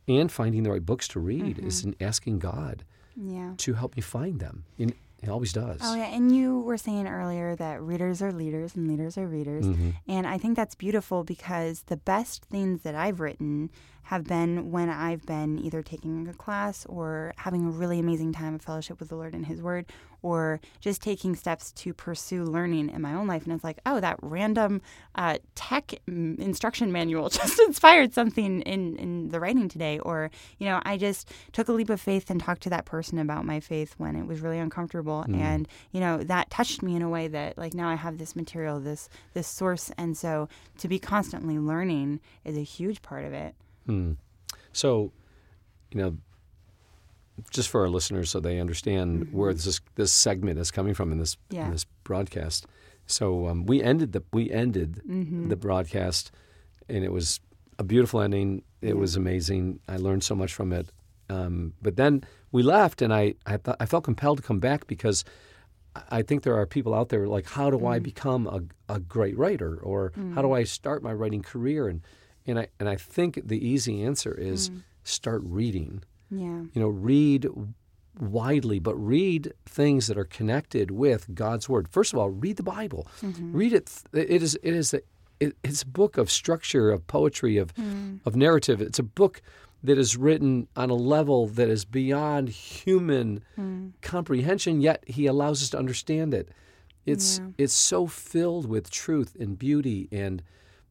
[0.09, 1.91] and finding the right books to read is mm-hmm.
[2.01, 2.85] in asking God
[3.17, 3.55] Yeah.
[3.59, 4.65] to help me find them.
[4.79, 5.81] And He always does.
[5.83, 9.65] Oh yeah, and you were saying earlier that readers are leaders and leaders are readers,
[9.65, 9.91] mm-hmm.
[10.09, 13.71] and I think that's beautiful because the best things that I've written
[14.05, 18.55] have been when I've been either taking a class or having a really amazing time
[18.55, 19.87] of fellowship with the Lord and His Word,
[20.23, 23.45] or just taking steps to pursue learning in my own life.
[23.45, 24.81] And it's like, oh, that random
[25.15, 29.99] uh, tech mm, instruction manual just inspired something in, in the writing today.
[29.99, 33.19] Or, you know, I just took a leap of faith and talked to that person
[33.19, 35.25] about my faith when it was really uncomfortable.
[35.33, 38.37] And, you know, that touched me in a way that, like, now I have this
[38.37, 39.91] material, this, this source.
[39.99, 43.55] And so to be constantly learning is a huge part of it.
[43.87, 44.13] Hmm.
[44.73, 45.13] So,
[45.91, 46.17] you know,
[47.51, 51.19] just for our listeners, so they understand where this this segment is coming from in
[51.19, 51.67] this Yeah.
[51.67, 52.67] in this broadcast.
[53.07, 55.01] So um, we ended the we ended
[55.49, 56.31] the broadcast,
[56.89, 57.41] and it was
[57.79, 58.63] a beautiful ending.
[58.81, 59.81] It was amazing.
[59.89, 60.91] I learned so much from it.
[61.29, 64.87] Um, but then we left, and I I, th- I felt compelled to come back
[64.87, 65.25] because.
[65.25, 65.29] I-
[66.11, 68.61] I think there are people out there like, how do I become a,
[68.95, 71.87] a great writer, or how do I start my writing career?
[71.87, 72.01] And
[72.47, 74.79] and I and I think the easy answer is hmm.
[75.05, 76.03] start reading.
[76.31, 76.63] Yeah.
[76.73, 77.47] You know, read
[78.19, 81.89] widely, but read things that are connected with God's word.
[81.89, 83.07] First of all, read the Bible.
[83.23, 83.53] Mm-hmm.
[83.53, 83.91] Read it.
[84.13, 85.01] It is it is a,
[85.41, 88.17] it, it's a book of structure, of poetry, of hmm.
[88.25, 88.81] of narrative.
[88.81, 89.43] It's a book
[89.85, 93.89] that is written on a level that is beyond human hmm.
[94.01, 94.81] comprehension.
[94.81, 96.51] Yet He allows us to understand it.
[97.05, 100.43] It's it's so filled with truth and beauty and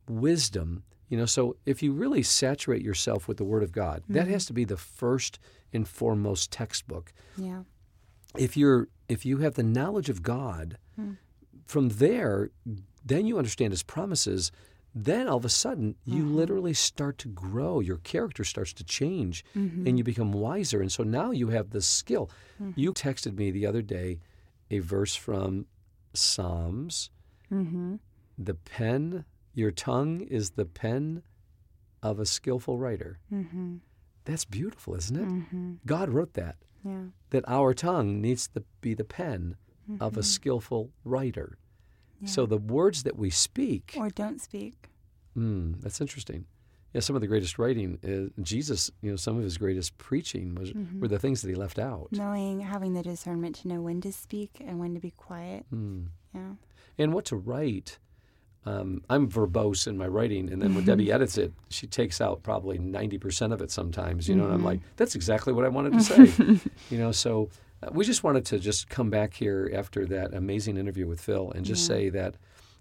[0.10, 0.84] wisdom.
[1.12, 4.32] You know, so if you really saturate yourself with the Word of God, that mm-hmm.
[4.32, 5.40] has to be the first
[5.74, 7.12] and foremost textbook.
[7.36, 7.64] Yeah.
[8.38, 11.16] If you're if you have the knowledge of God, hmm.
[11.66, 12.52] from there,
[13.06, 14.54] then you understand His promises.
[14.96, 16.34] Then all of a sudden, you uh-huh.
[16.34, 17.82] literally start to grow.
[17.82, 19.86] Your character starts to change, mm-hmm.
[19.86, 20.80] and you become wiser.
[20.80, 22.32] And so now you have the skill.
[22.58, 22.72] Hmm.
[22.78, 24.20] You texted me the other day
[24.70, 25.66] a verse from
[26.14, 27.10] Psalms.
[27.52, 27.96] Mm-hmm.
[28.38, 31.24] The pen, your tongue is the pen
[32.04, 33.20] of a skillful writer.
[33.34, 33.78] Mm-hmm.
[34.26, 35.28] That's beautiful, isn't it?
[35.28, 35.74] Mm-hmm.
[35.86, 37.06] God wrote that, Yeah.
[37.32, 39.56] that our tongue needs to be the pen
[40.00, 41.58] of a skillful writer.
[42.26, 44.90] So the words that we speak, Or don't speak.
[45.36, 46.46] mm, that's interesting.
[46.94, 50.54] Yeah, some of the greatest writing, is, Jesus, you know, some of his greatest preaching
[50.56, 52.10] was were the things that he left out.
[52.12, 55.66] Knowing, having the discernment to know when to speak and when to be quiet.
[55.74, 56.08] Mm.
[56.36, 56.54] Yeah.
[57.00, 57.98] and what to write.
[58.66, 62.44] Um, I'm verbose in my writing, and then when Debbie edits it, she takes out
[62.44, 65.94] probably 90% of it sometimes, you know, and I'm like, that's exactly what I wanted
[65.94, 66.70] to say.
[66.92, 67.50] you know, so
[67.82, 71.52] uh, we just wanted to just come back here after that amazing interview with Phil
[71.56, 72.36] and just say that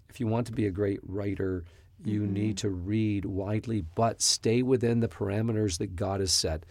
[0.07, 1.63] if you want to be a great writer,
[2.03, 6.63] you need to read widely, but stay within the parameters that God has set.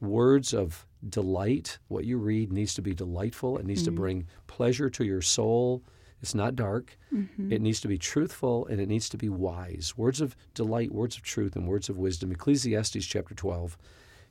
[0.00, 3.56] Words of delight, what you read needs to be delightful.
[3.58, 5.82] It needs to bring pleasure to your soul.
[6.22, 6.96] It's not dark.
[7.12, 7.52] Mm-hmm.
[7.52, 9.94] It needs to be truthful and it needs to be wise.
[9.96, 12.30] Words of delight, words of truth, and words of wisdom.
[12.30, 13.76] Ecclesiastes chapter 12.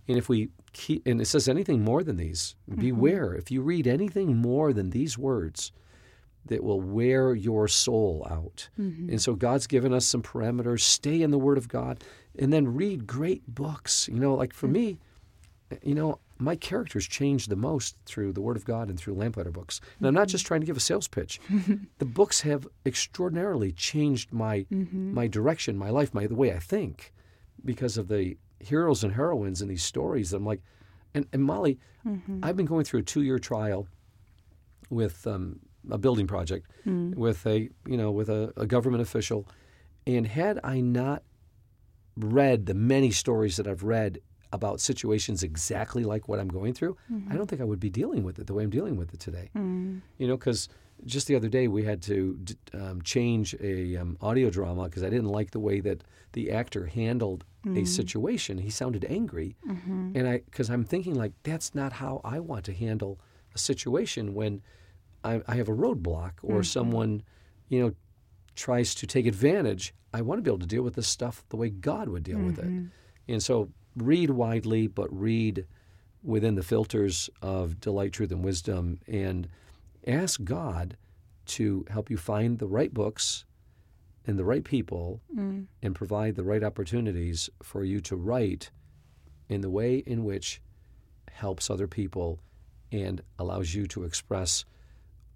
[0.08, 2.82] And if we keep, and it says anything more than these, mm-hmm.
[2.82, 3.34] beware.
[3.34, 5.72] If you read anything more than these words,
[6.46, 8.70] that will wear your soul out.
[8.80, 9.10] Mm-hmm.
[9.10, 10.82] And so God's given us some parameters.
[10.82, 12.04] Stay in the Word of God
[12.38, 14.08] and then read great books.
[14.08, 14.98] You know, like for me,
[15.84, 19.52] you know, my characters change the most through the Word of God and through lamplighter
[19.52, 19.80] books.
[20.00, 21.40] And I'm not just trying to give a sales pitch.
[22.00, 25.14] the books have extraordinarily changed my mm-hmm.
[25.14, 27.14] my direction, my life, my the way I think,
[27.64, 30.34] because of the heroes and heroines in these stories.
[30.34, 30.62] I'm like,
[31.14, 32.40] and, and Molly, mm-hmm.
[32.44, 33.88] I've been going through a two year trial
[34.90, 37.16] with um, a building project mm.
[37.16, 39.48] with a you know with a, a government official,
[40.08, 41.24] and had I not
[42.18, 44.20] read the many stories that I've read
[44.54, 46.98] about situations exactly like what I'm going through,
[47.30, 49.20] I don't think I would be dealing with it the way I'm dealing with it
[49.20, 49.50] today.
[49.56, 50.02] Mm.
[50.18, 50.68] You know, because
[51.06, 55.04] just the other day we had to d- um, change a um, audio drama because
[55.04, 57.88] I didn't like the way that the actor handled a mm.
[57.88, 58.58] situation.
[58.58, 60.12] He sounded angry, mm-hmm.
[60.16, 63.20] and I because I'm thinking like that's not how I want to handle
[63.54, 64.62] a situation when
[65.24, 66.62] I, I have a roadblock or mm-hmm.
[66.64, 67.24] someone,
[67.70, 67.94] you know,
[68.56, 69.94] tries to take advantage.
[70.14, 72.40] I want to be able to deal with this stuff the way God would deal
[72.40, 72.66] with it.
[72.66, 72.86] Mm-hmm.
[73.28, 75.66] And so read widely, but read
[76.24, 79.48] within the filters of delight, truth, and wisdom, and
[80.06, 80.98] ask God
[81.46, 83.46] to help you find the right books
[84.26, 85.66] and the right people mm.
[85.82, 88.70] and provide the right opportunities for you to write
[89.50, 90.62] in the way in which
[91.32, 92.40] helps other people
[92.92, 94.66] and allows you to express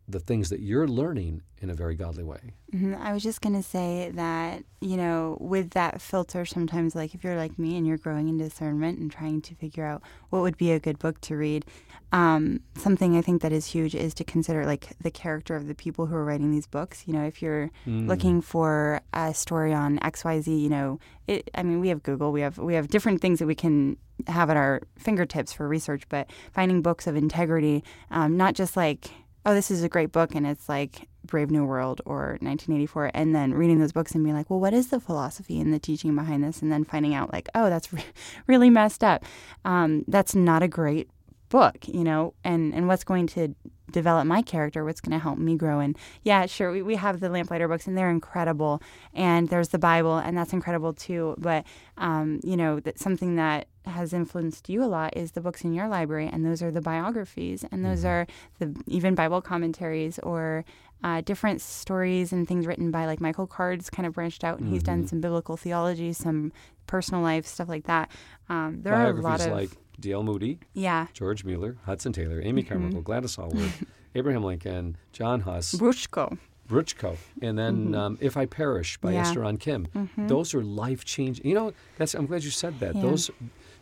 [0.08, 2.54] the things that you're learning in a very godly way.
[2.72, 3.00] Mhm.
[3.00, 7.24] I was just going to say that, you know, with that filter, sometimes, like if
[7.24, 10.58] you're like me and you're growing in discernment and trying to figure out what would
[10.58, 11.66] be a good book to read,
[12.12, 15.74] um, something I think that is huge is to consider like the character of the
[15.74, 17.08] people who are writing these books.
[17.08, 21.80] You know, if you're looking for a story on XYZ, you know, it, I mean,
[21.80, 23.98] we have Google, we have, we have different things that we can
[24.28, 29.10] have at our fingertips for research, but finding books of integrity, um, not just like,
[29.46, 33.36] oh, this is a great book, and it's like Brave New World or 1984, and
[33.36, 36.16] then reading those books and being like, well, what is the philosophy and the teaching
[36.16, 36.62] behind this?
[36.62, 38.04] And then finding out, like, oh, that's re-
[38.48, 39.24] really messed up.
[39.64, 41.10] Um, that's not a great
[41.50, 43.56] book, you know, and, and what's going to
[43.92, 45.80] develop my character, what's going to help me grow.
[45.80, 48.82] And yeah, sure, we, we have the Lamplighter books, and they're incredible.
[49.14, 51.36] And there's the Bible, and that's incredible too.
[51.38, 51.66] But,
[51.98, 55.88] um, you know, something that has influenced you a lot is the books in your
[55.88, 58.28] library, and those are the biographies, and those are
[58.60, 60.66] the even Bible commentaries or
[61.04, 64.70] uh, different stories and things written by like Michael Card's kind of branched out, and
[64.70, 66.52] he's done some biblical theology, some
[66.88, 68.10] personal life stuff like that.
[68.50, 69.70] Um, there are a lot of like
[70.00, 70.24] D.L.
[70.24, 73.72] Moody, yeah, George Mueller, Hudson Taylor, Amy Carmichael, Gladys Aylward,
[74.16, 76.38] Abraham Lincoln, John Huss, Bruchko.
[76.68, 79.22] Bruchko, and then um, If I Perish by Yeah.
[79.22, 79.88] Esther Ahn Kim.
[80.18, 81.46] Those are life changing.
[81.46, 82.96] You know, that's I'm glad you said that.
[82.96, 83.02] Yeah.
[83.04, 83.30] Those,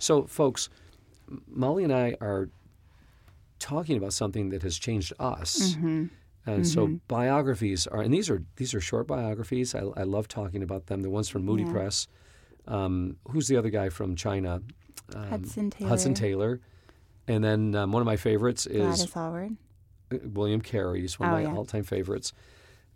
[0.03, 0.69] so folks,
[1.47, 2.49] Molly and I are
[3.59, 5.75] talking about something that has changed us.
[6.45, 9.73] And so biographies are, and these are these are short biographies.
[9.73, 11.01] I, I love talking about them.
[11.01, 11.71] The ones from Moody Yeah.
[11.71, 12.07] Press.
[12.67, 14.61] Um, who's the other guy from China?
[15.15, 15.89] Um, Hudson Taylor.
[15.89, 16.59] Hudson Taylor.
[17.29, 19.55] And then um, one of my favorites is Gladys Aylward.
[20.13, 20.99] uh, William Carey.
[21.01, 21.55] He's one of Oh, my yeah.
[21.55, 22.33] all-time favorites.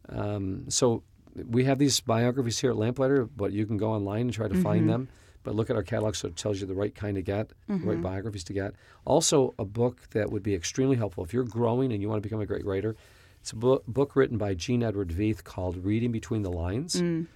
[0.10, 1.04] Um, so
[1.36, 4.54] we have these biographies here at Lamplighter, but you can go online and try to
[4.54, 4.64] Mm-hmm.
[4.64, 5.08] find them.
[5.48, 7.74] But look at our catalog, so it tells you the right kind to get, the
[7.76, 7.90] Mm-hmm.
[7.90, 8.74] right biographies to get.
[9.06, 12.28] Also, a book that would be extremely helpful if you're growing and you want to
[12.28, 12.98] become a great writer.
[13.40, 17.28] It's a book, book written by Gene Edward Veith called "Reading Between the Lines." Mm.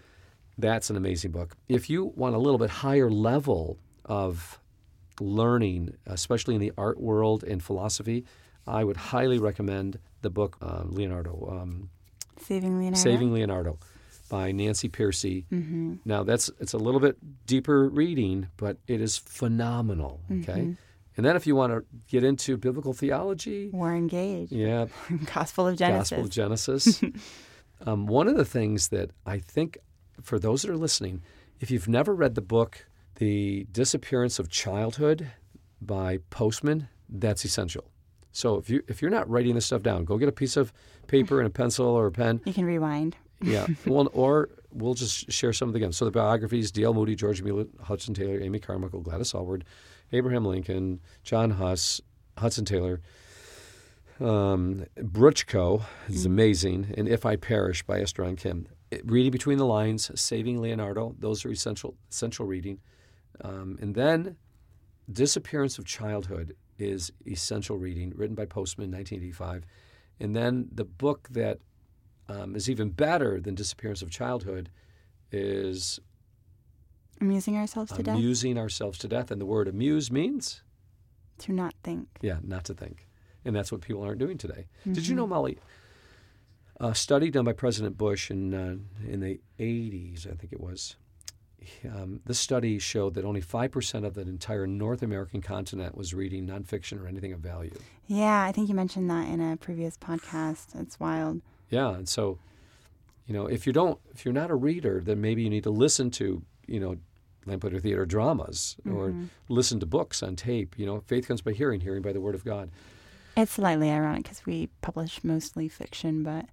[0.57, 1.55] That's an amazing book.
[1.70, 4.59] If you want a little bit higher level of
[5.22, 8.26] learning, especially in the art world and philosophy,
[8.68, 11.89] I would highly recommend the book uh, Leonardo, um,
[12.41, 12.97] Saving Leonardo.
[12.99, 13.80] Saving Leonardo,
[14.32, 15.44] by Nancy Pearcey.
[15.52, 15.96] Mm-hmm.
[16.06, 20.22] Now that's it's a little bit deeper reading, but it is phenomenal.
[20.32, 20.72] Okay, Mm-hmm.
[21.18, 24.50] and then if you want to get into biblical theology, Warren Gage.
[24.52, 24.86] yeah,
[25.36, 26.10] Gospel of Genesis.
[26.12, 27.04] Gospel of Genesis.
[27.86, 29.78] um, one of the things that I think
[30.22, 31.22] for those that are listening,
[31.60, 35.30] if you've never read the book The Disappearance of Childhood
[35.82, 37.84] by Postman, that's essential.
[38.32, 40.72] So if you if you're not writing this stuff down, go get a piece of
[41.08, 42.40] paper and a pencil or a pen.
[42.46, 43.18] You can rewind.
[43.42, 43.68] Yeah.
[43.86, 45.92] well, or we'll just share some of the again.
[45.92, 46.94] So the biographies: D.L.
[46.94, 49.66] Moody, George Mueller, Hudson Taylor, Amy Carmichael, Gladys Aylward,
[50.12, 52.02] Abraham Lincoln, John Huss,
[52.38, 53.02] Hudson Taylor.
[54.20, 58.68] Um, Bruchko is amazing, and If I Perish by Esther Kim.
[58.92, 61.16] It- reading between the lines, Saving Leonardo.
[61.18, 62.80] Those are essential essential reading,
[63.42, 64.36] um, and then
[65.12, 69.66] Disappearance of Childhood is essential reading, written by Postman, 1985,
[70.20, 71.60] and then the book that
[72.32, 74.70] um, is even better than Disappearance of Childhood
[75.32, 76.00] is
[77.20, 78.16] Amusing ourselves to death?
[78.16, 79.30] amusing ourselves to death.
[79.32, 80.64] And the word amuse means,
[81.40, 82.08] To not think.
[82.22, 83.08] yeah, not to think.
[83.46, 84.66] And that's what people aren't doing today.
[84.86, 85.10] Did Mm-hmm.
[85.12, 85.58] you know, Molly?
[86.80, 88.76] A study done by President Bush in uh,
[89.08, 90.96] in the 80s, I think it was.
[91.88, 96.48] Um, this study showed that only 5% of the entire North American continent was reading
[96.48, 97.78] nonfiction or anything of value.
[98.08, 100.70] Yeah, I think you mentioned that in a previous podcast.
[100.80, 101.42] It's wild.
[101.72, 102.38] Yeah, and so,
[103.26, 105.72] you know, if you don't, if you're not a reader, then maybe you need to
[105.72, 106.97] listen to, you know,
[107.47, 109.15] Lamplighter Theater dramas or
[109.49, 110.78] listen to books on tape.
[110.78, 112.69] You know, faith comes by hearing, hearing by the word of God.
[113.36, 116.45] It's slightly ironic because we publish mostly fiction, but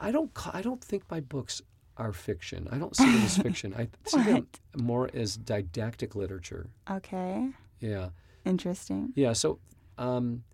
[0.00, 1.60] I don't, I don't think my books
[1.98, 2.66] are fiction.
[2.72, 3.74] I don't see them as fiction.
[3.76, 6.70] I see them more as didactic literature.
[6.90, 7.50] okay.
[7.80, 8.10] Yeah,
[8.44, 9.12] Interesting.
[9.16, 9.32] yeah.
[9.34, 9.58] So,
[9.98, 10.44] um,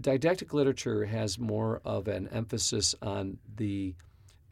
[0.00, 3.94] didactic literature has more of an emphasis on the.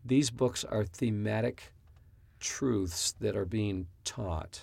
[0.05, 1.73] These books are thematic
[2.41, 4.63] truths that are being taught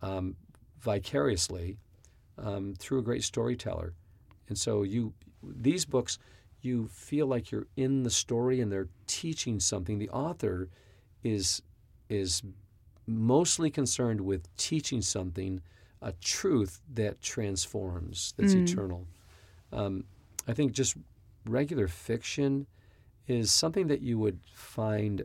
[0.00, 0.36] um,
[0.80, 1.76] vicariously
[2.38, 3.94] um, through a great storyteller,
[4.48, 5.12] and so you
[5.42, 6.18] these books
[6.60, 9.98] you feel like you're in the story and they're teaching something.
[9.98, 10.68] The author
[11.22, 11.62] is
[12.08, 12.42] is
[13.06, 15.60] mostly concerned with teaching something,
[16.02, 19.06] a truth that transforms, that's eternal.
[19.72, 20.04] Um,
[20.46, 20.96] I think just
[21.46, 22.66] regular fiction
[23.26, 25.22] is something that you would find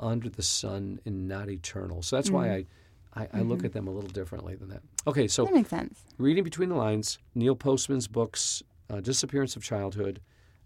[0.00, 2.02] under the sun and not eternal.
[2.02, 2.66] So that's why I,
[3.14, 4.82] I, I look at them a little differently than that.
[5.06, 6.02] Okay, so That makes sense.
[6.18, 10.20] Reading Between the Lines, Neil Postman's books, uh, Disappearance of Childhood,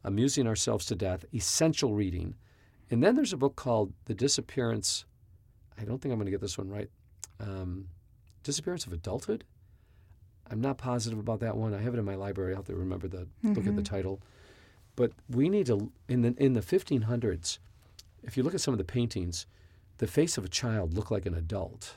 [0.04, 2.34] Amusing Ourselves to Death, essential reading.
[2.90, 5.04] And then there's a book called The Disappearance,
[5.78, 6.88] I don't think I'm going to get this one right,
[7.40, 7.88] um,
[8.44, 9.44] Disappearance of Adulthood.
[10.50, 11.74] I'm not positive about that one.
[11.74, 12.52] I have it in my library.
[12.52, 14.20] I'll have to remember the look at the title.
[14.94, 17.58] But we need to in the in the 1500s.
[18.22, 19.46] If you look at some of the paintings,
[19.98, 21.94] the face of a child looked like an adult,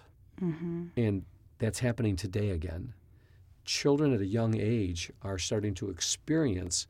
[0.96, 1.26] and
[1.58, 2.94] that's happening today again
[3.70, 6.88] children at a young age are starting to experience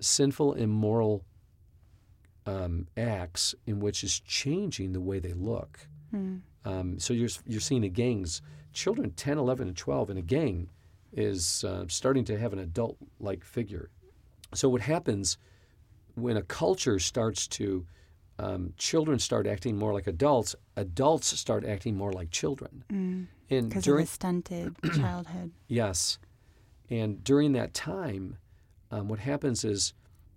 [0.00, 1.22] sinful, immoral
[2.46, 5.86] um, acts in which is changing the way they look.
[6.64, 8.40] Um, so you're, you're seeing the gangs,
[8.74, 10.68] children 10, 11, and 12 in a gang
[11.12, 13.88] is uh, starting to have an adult like figure.
[14.52, 15.38] So what happens
[16.14, 17.86] when a culture starts to,
[18.38, 22.84] um, children start acting more like adults, adults start acting more like children.
[23.50, 25.52] And Because of during the stunted childhood.
[25.68, 26.18] Yes.
[26.90, 28.36] And during that time,
[28.90, 29.92] um, what happens is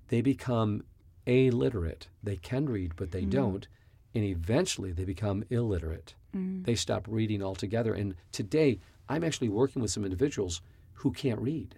[0.07, 0.83] they become
[1.25, 2.07] illiterate.
[2.23, 3.67] They can read, but they don't.
[4.15, 6.15] And eventually they become illiterate.
[6.37, 6.65] Mm.
[6.65, 7.93] They stop reading altogether.
[7.93, 8.79] And today,
[9.09, 10.61] I'm actually working with some individuals
[10.93, 11.75] who can't read.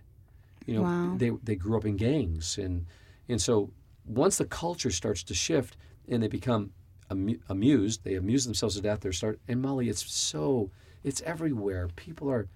[0.66, 1.16] You know, Wow.
[1.18, 2.58] they, they grew up in gangs.
[2.58, 2.86] And,
[3.28, 3.72] and so
[4.06, 6.72] once the culture starts to shift and they become
[7.10, 10.70] amu- amused, they amuse themselves to death, they start, and Molly, it's so,
[11.04, 11.88] it's everywhere.
[11.96, 12.48] People are,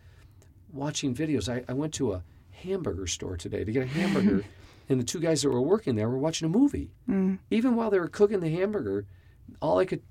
[0.71, 1.47] watching videos.
[1.47, 4.43] I, I went to a hamburger store today to get a hamburger,
[4.89, 6.89] and the two guys that were working there were watching a movie.
[7.09, 7.37] Mm.
[7.51, 9.05] Even while they were cooking the hamburger,
[9.61, 10.01] all I could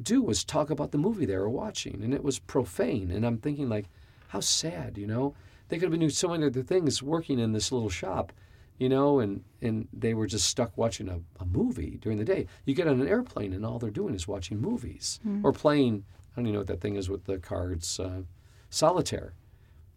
[0.00, 3.10] do was talk about the movie they were watching, and it was profane.
[3.10, 3.86] And I'm thinking, like,
[4.28, 5.34] how sad, you know?
[5.68, 8.32] They could have been doing so many other things working in this little shop,
[8.78, 12.46] you know, and, and they were just stuck watching a, a movie during the day.
[12.66, 16.36] You get on an airplane, and all they're doing is watching movies or playing, I
[16.36, 18.22] don't even know what that thing is with the cards, uh,
[18.70, 19.34] solitaire.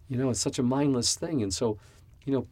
[0.08, 1.42] You know, it's such a mindless thing.
[1.42, 1.78] And so,
[2.26, 2.48] you know,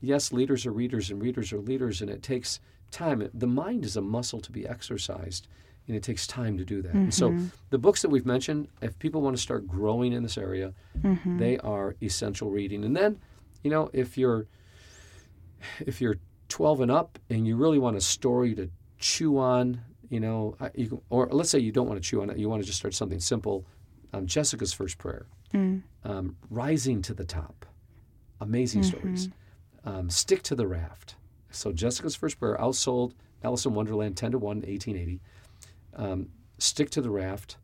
[0.00, 2.60] yes, leaders are readers and readers are leaders, and it takes
[2.90, 3.28] time.
[3.32, 5.46] The mind is a muscle to be exercised,
[5.88, 6.92] and it takes time to do that.
[6.94, 7.30] And so,
[7.70, 10.72] the books that we've mentioned, if people want to start growing in this area,
[11.38, 12.84] they are essential reading.
[12.84, 13.18] And then,
[13.64, 14.46] you know, if you're
[15.86, 16.16] if you're
[16.48, 20.88] 12 and up and you really want a story to chew on, you know, you,
[20.88, 22.78] can- or let's say you don't want to chew on it, you want to just
[22.78, 23.64] start something simple.
[24.12, 25.26] Um, Jessica's first prayer,
[26.04, 27.66] um, rising to the top,
[28.40, 29.28] amazing stories.
[29.84, 31.14] Um, stick to the raft.
[31.50, 33.12] So Jessica's first prayer, outsold
[33.42, 35.20] Alice in Wonderland 10 to 1, 1880.
[35.98, 36.28] Um,
[36.58, 37.58] stick to the raft.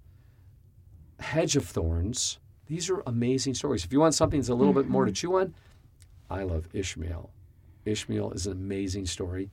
[1.20, 2.39] Hedge of Thorns.
[2.66, 3.85] These are amazing stories.
[3.85, 5.55] If you want something that's a little bit more to chew on,
[6.28, 7.30] I love Ishmael.
[7.85, 9.51] Ishmael is an amazing story.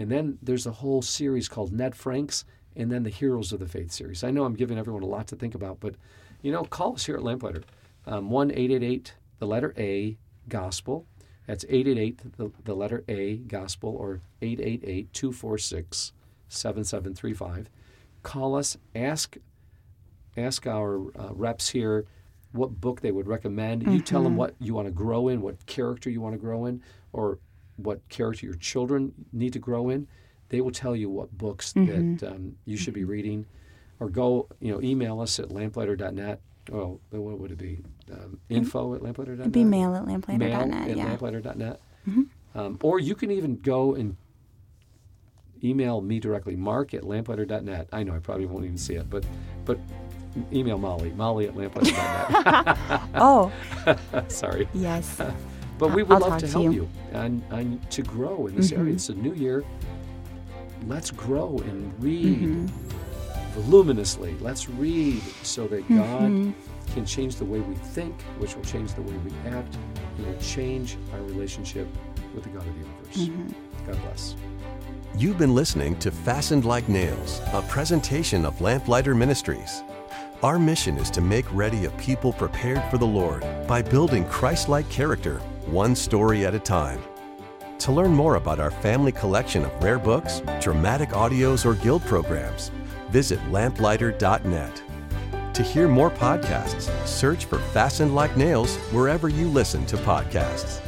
[0.00, 3.68] And then there's a whole series called Ned Franks and then the Heroes of the
[3.68, 4.24] Faith series.
[4.24, 5.94] I know I'm giving everyone a lot to think about, but
[6.42, 7.62] you know, call us here at Lamplighter.
[8.06, 10.16] Um, 1 888, the letter A,
[10.48, 11.06] gospel.
[11.46, 16.12] That's 888, the, the letter A, gospel, or 888 246
[16.48, 17.68] 7735.
[18.26, 19.36] Call us, ask
[20.36, 22.04] ask our uh, reps here
[22.52, 23.82] what book they would recommend.
[23.86, 26.66] You tell them what you want to grow in, what character you want to grow
[26.66, 27.38] in, or
[27.76, 30.08] what character your children need to grow in.
[30.48, 32.16] they will tell you what books Mm-hmm.
[32.16, 33.46] that um, you should be reading,
[34.00, 36.40] or go you know email us at lamplighter.net.
[36.72, 37.78] Oh, what would it be?
[38.12, 39.40] Um, info at lamplighter.net.
[39.40, 40.68] It'd be mail at lamplighter.net.
[40.68, 41.04] Mail at Yeah.
[41.04, 41.24] Mm-hmm.
[41.24, 41.80] lamplighter.net.
[42.56, 44.16] Um, or you can even go and
[45.64, 47.88] email me directly, mark at lamplighter.net.
[47.92, 49.24] I know I probably won't even see it, but
[49.64, 49.78] but
[50.52, 53.00] email Molly, Molly at lamplighter.net.
[53.14, 53.50] Oh,
[54.28, 54.68] Sorry.
[54.74, 55.20] yes.
[55.78, 56.70] But we I'll would love talk to to help you.
[56.72, 58.92] you, and, and to grow in this area.
[58.92, 58.94] Mhm.
[58.94, 59.62] It's a new year.
[60.86, 62.70] Let's grow and read Mhm.
[63.54, 64.34] voluminously.
[64.40, 66.54] Let's read so that God Mhm.
[66.94, 69.76] can change the way we think, which will change the way we act,
[70.16, 71.88] and will change our relationship
[72.34, 73.28] with the God of the universe.
[73.28, 73.54] Mhm.
[73.86, 74.34] God bless.
[75.18, 79.82] You've been listening to Fastened Like Nails, a presentation of Lamplighter Ministries.
[80.42, 84.68] Our mission is to make ready a people prepared for the Lord by building Christ
[84.68, 85.38] like character,
[85.68, 87.02] one story at a time.
[87.78, 92.70] To learn more about our family collection of rare books, dramatic audios, or guild programs,
[93.08, 94.82] visit lamplighter.net.
[95.54, 100.82] To hear more podcasts, search for Fastened Like Nails wherever you listen to podcasts.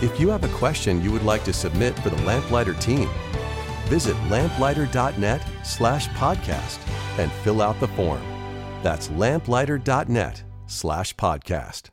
[0.00, 3.08] If you have a question you would like to submit for the Lamplighter team,
[3.84, 6.78] visit lamplighter.net slash podcast
[7.18, 8.22] and fill out the form.
[8.82, 11.91] That's lamplighter.net slash podcast.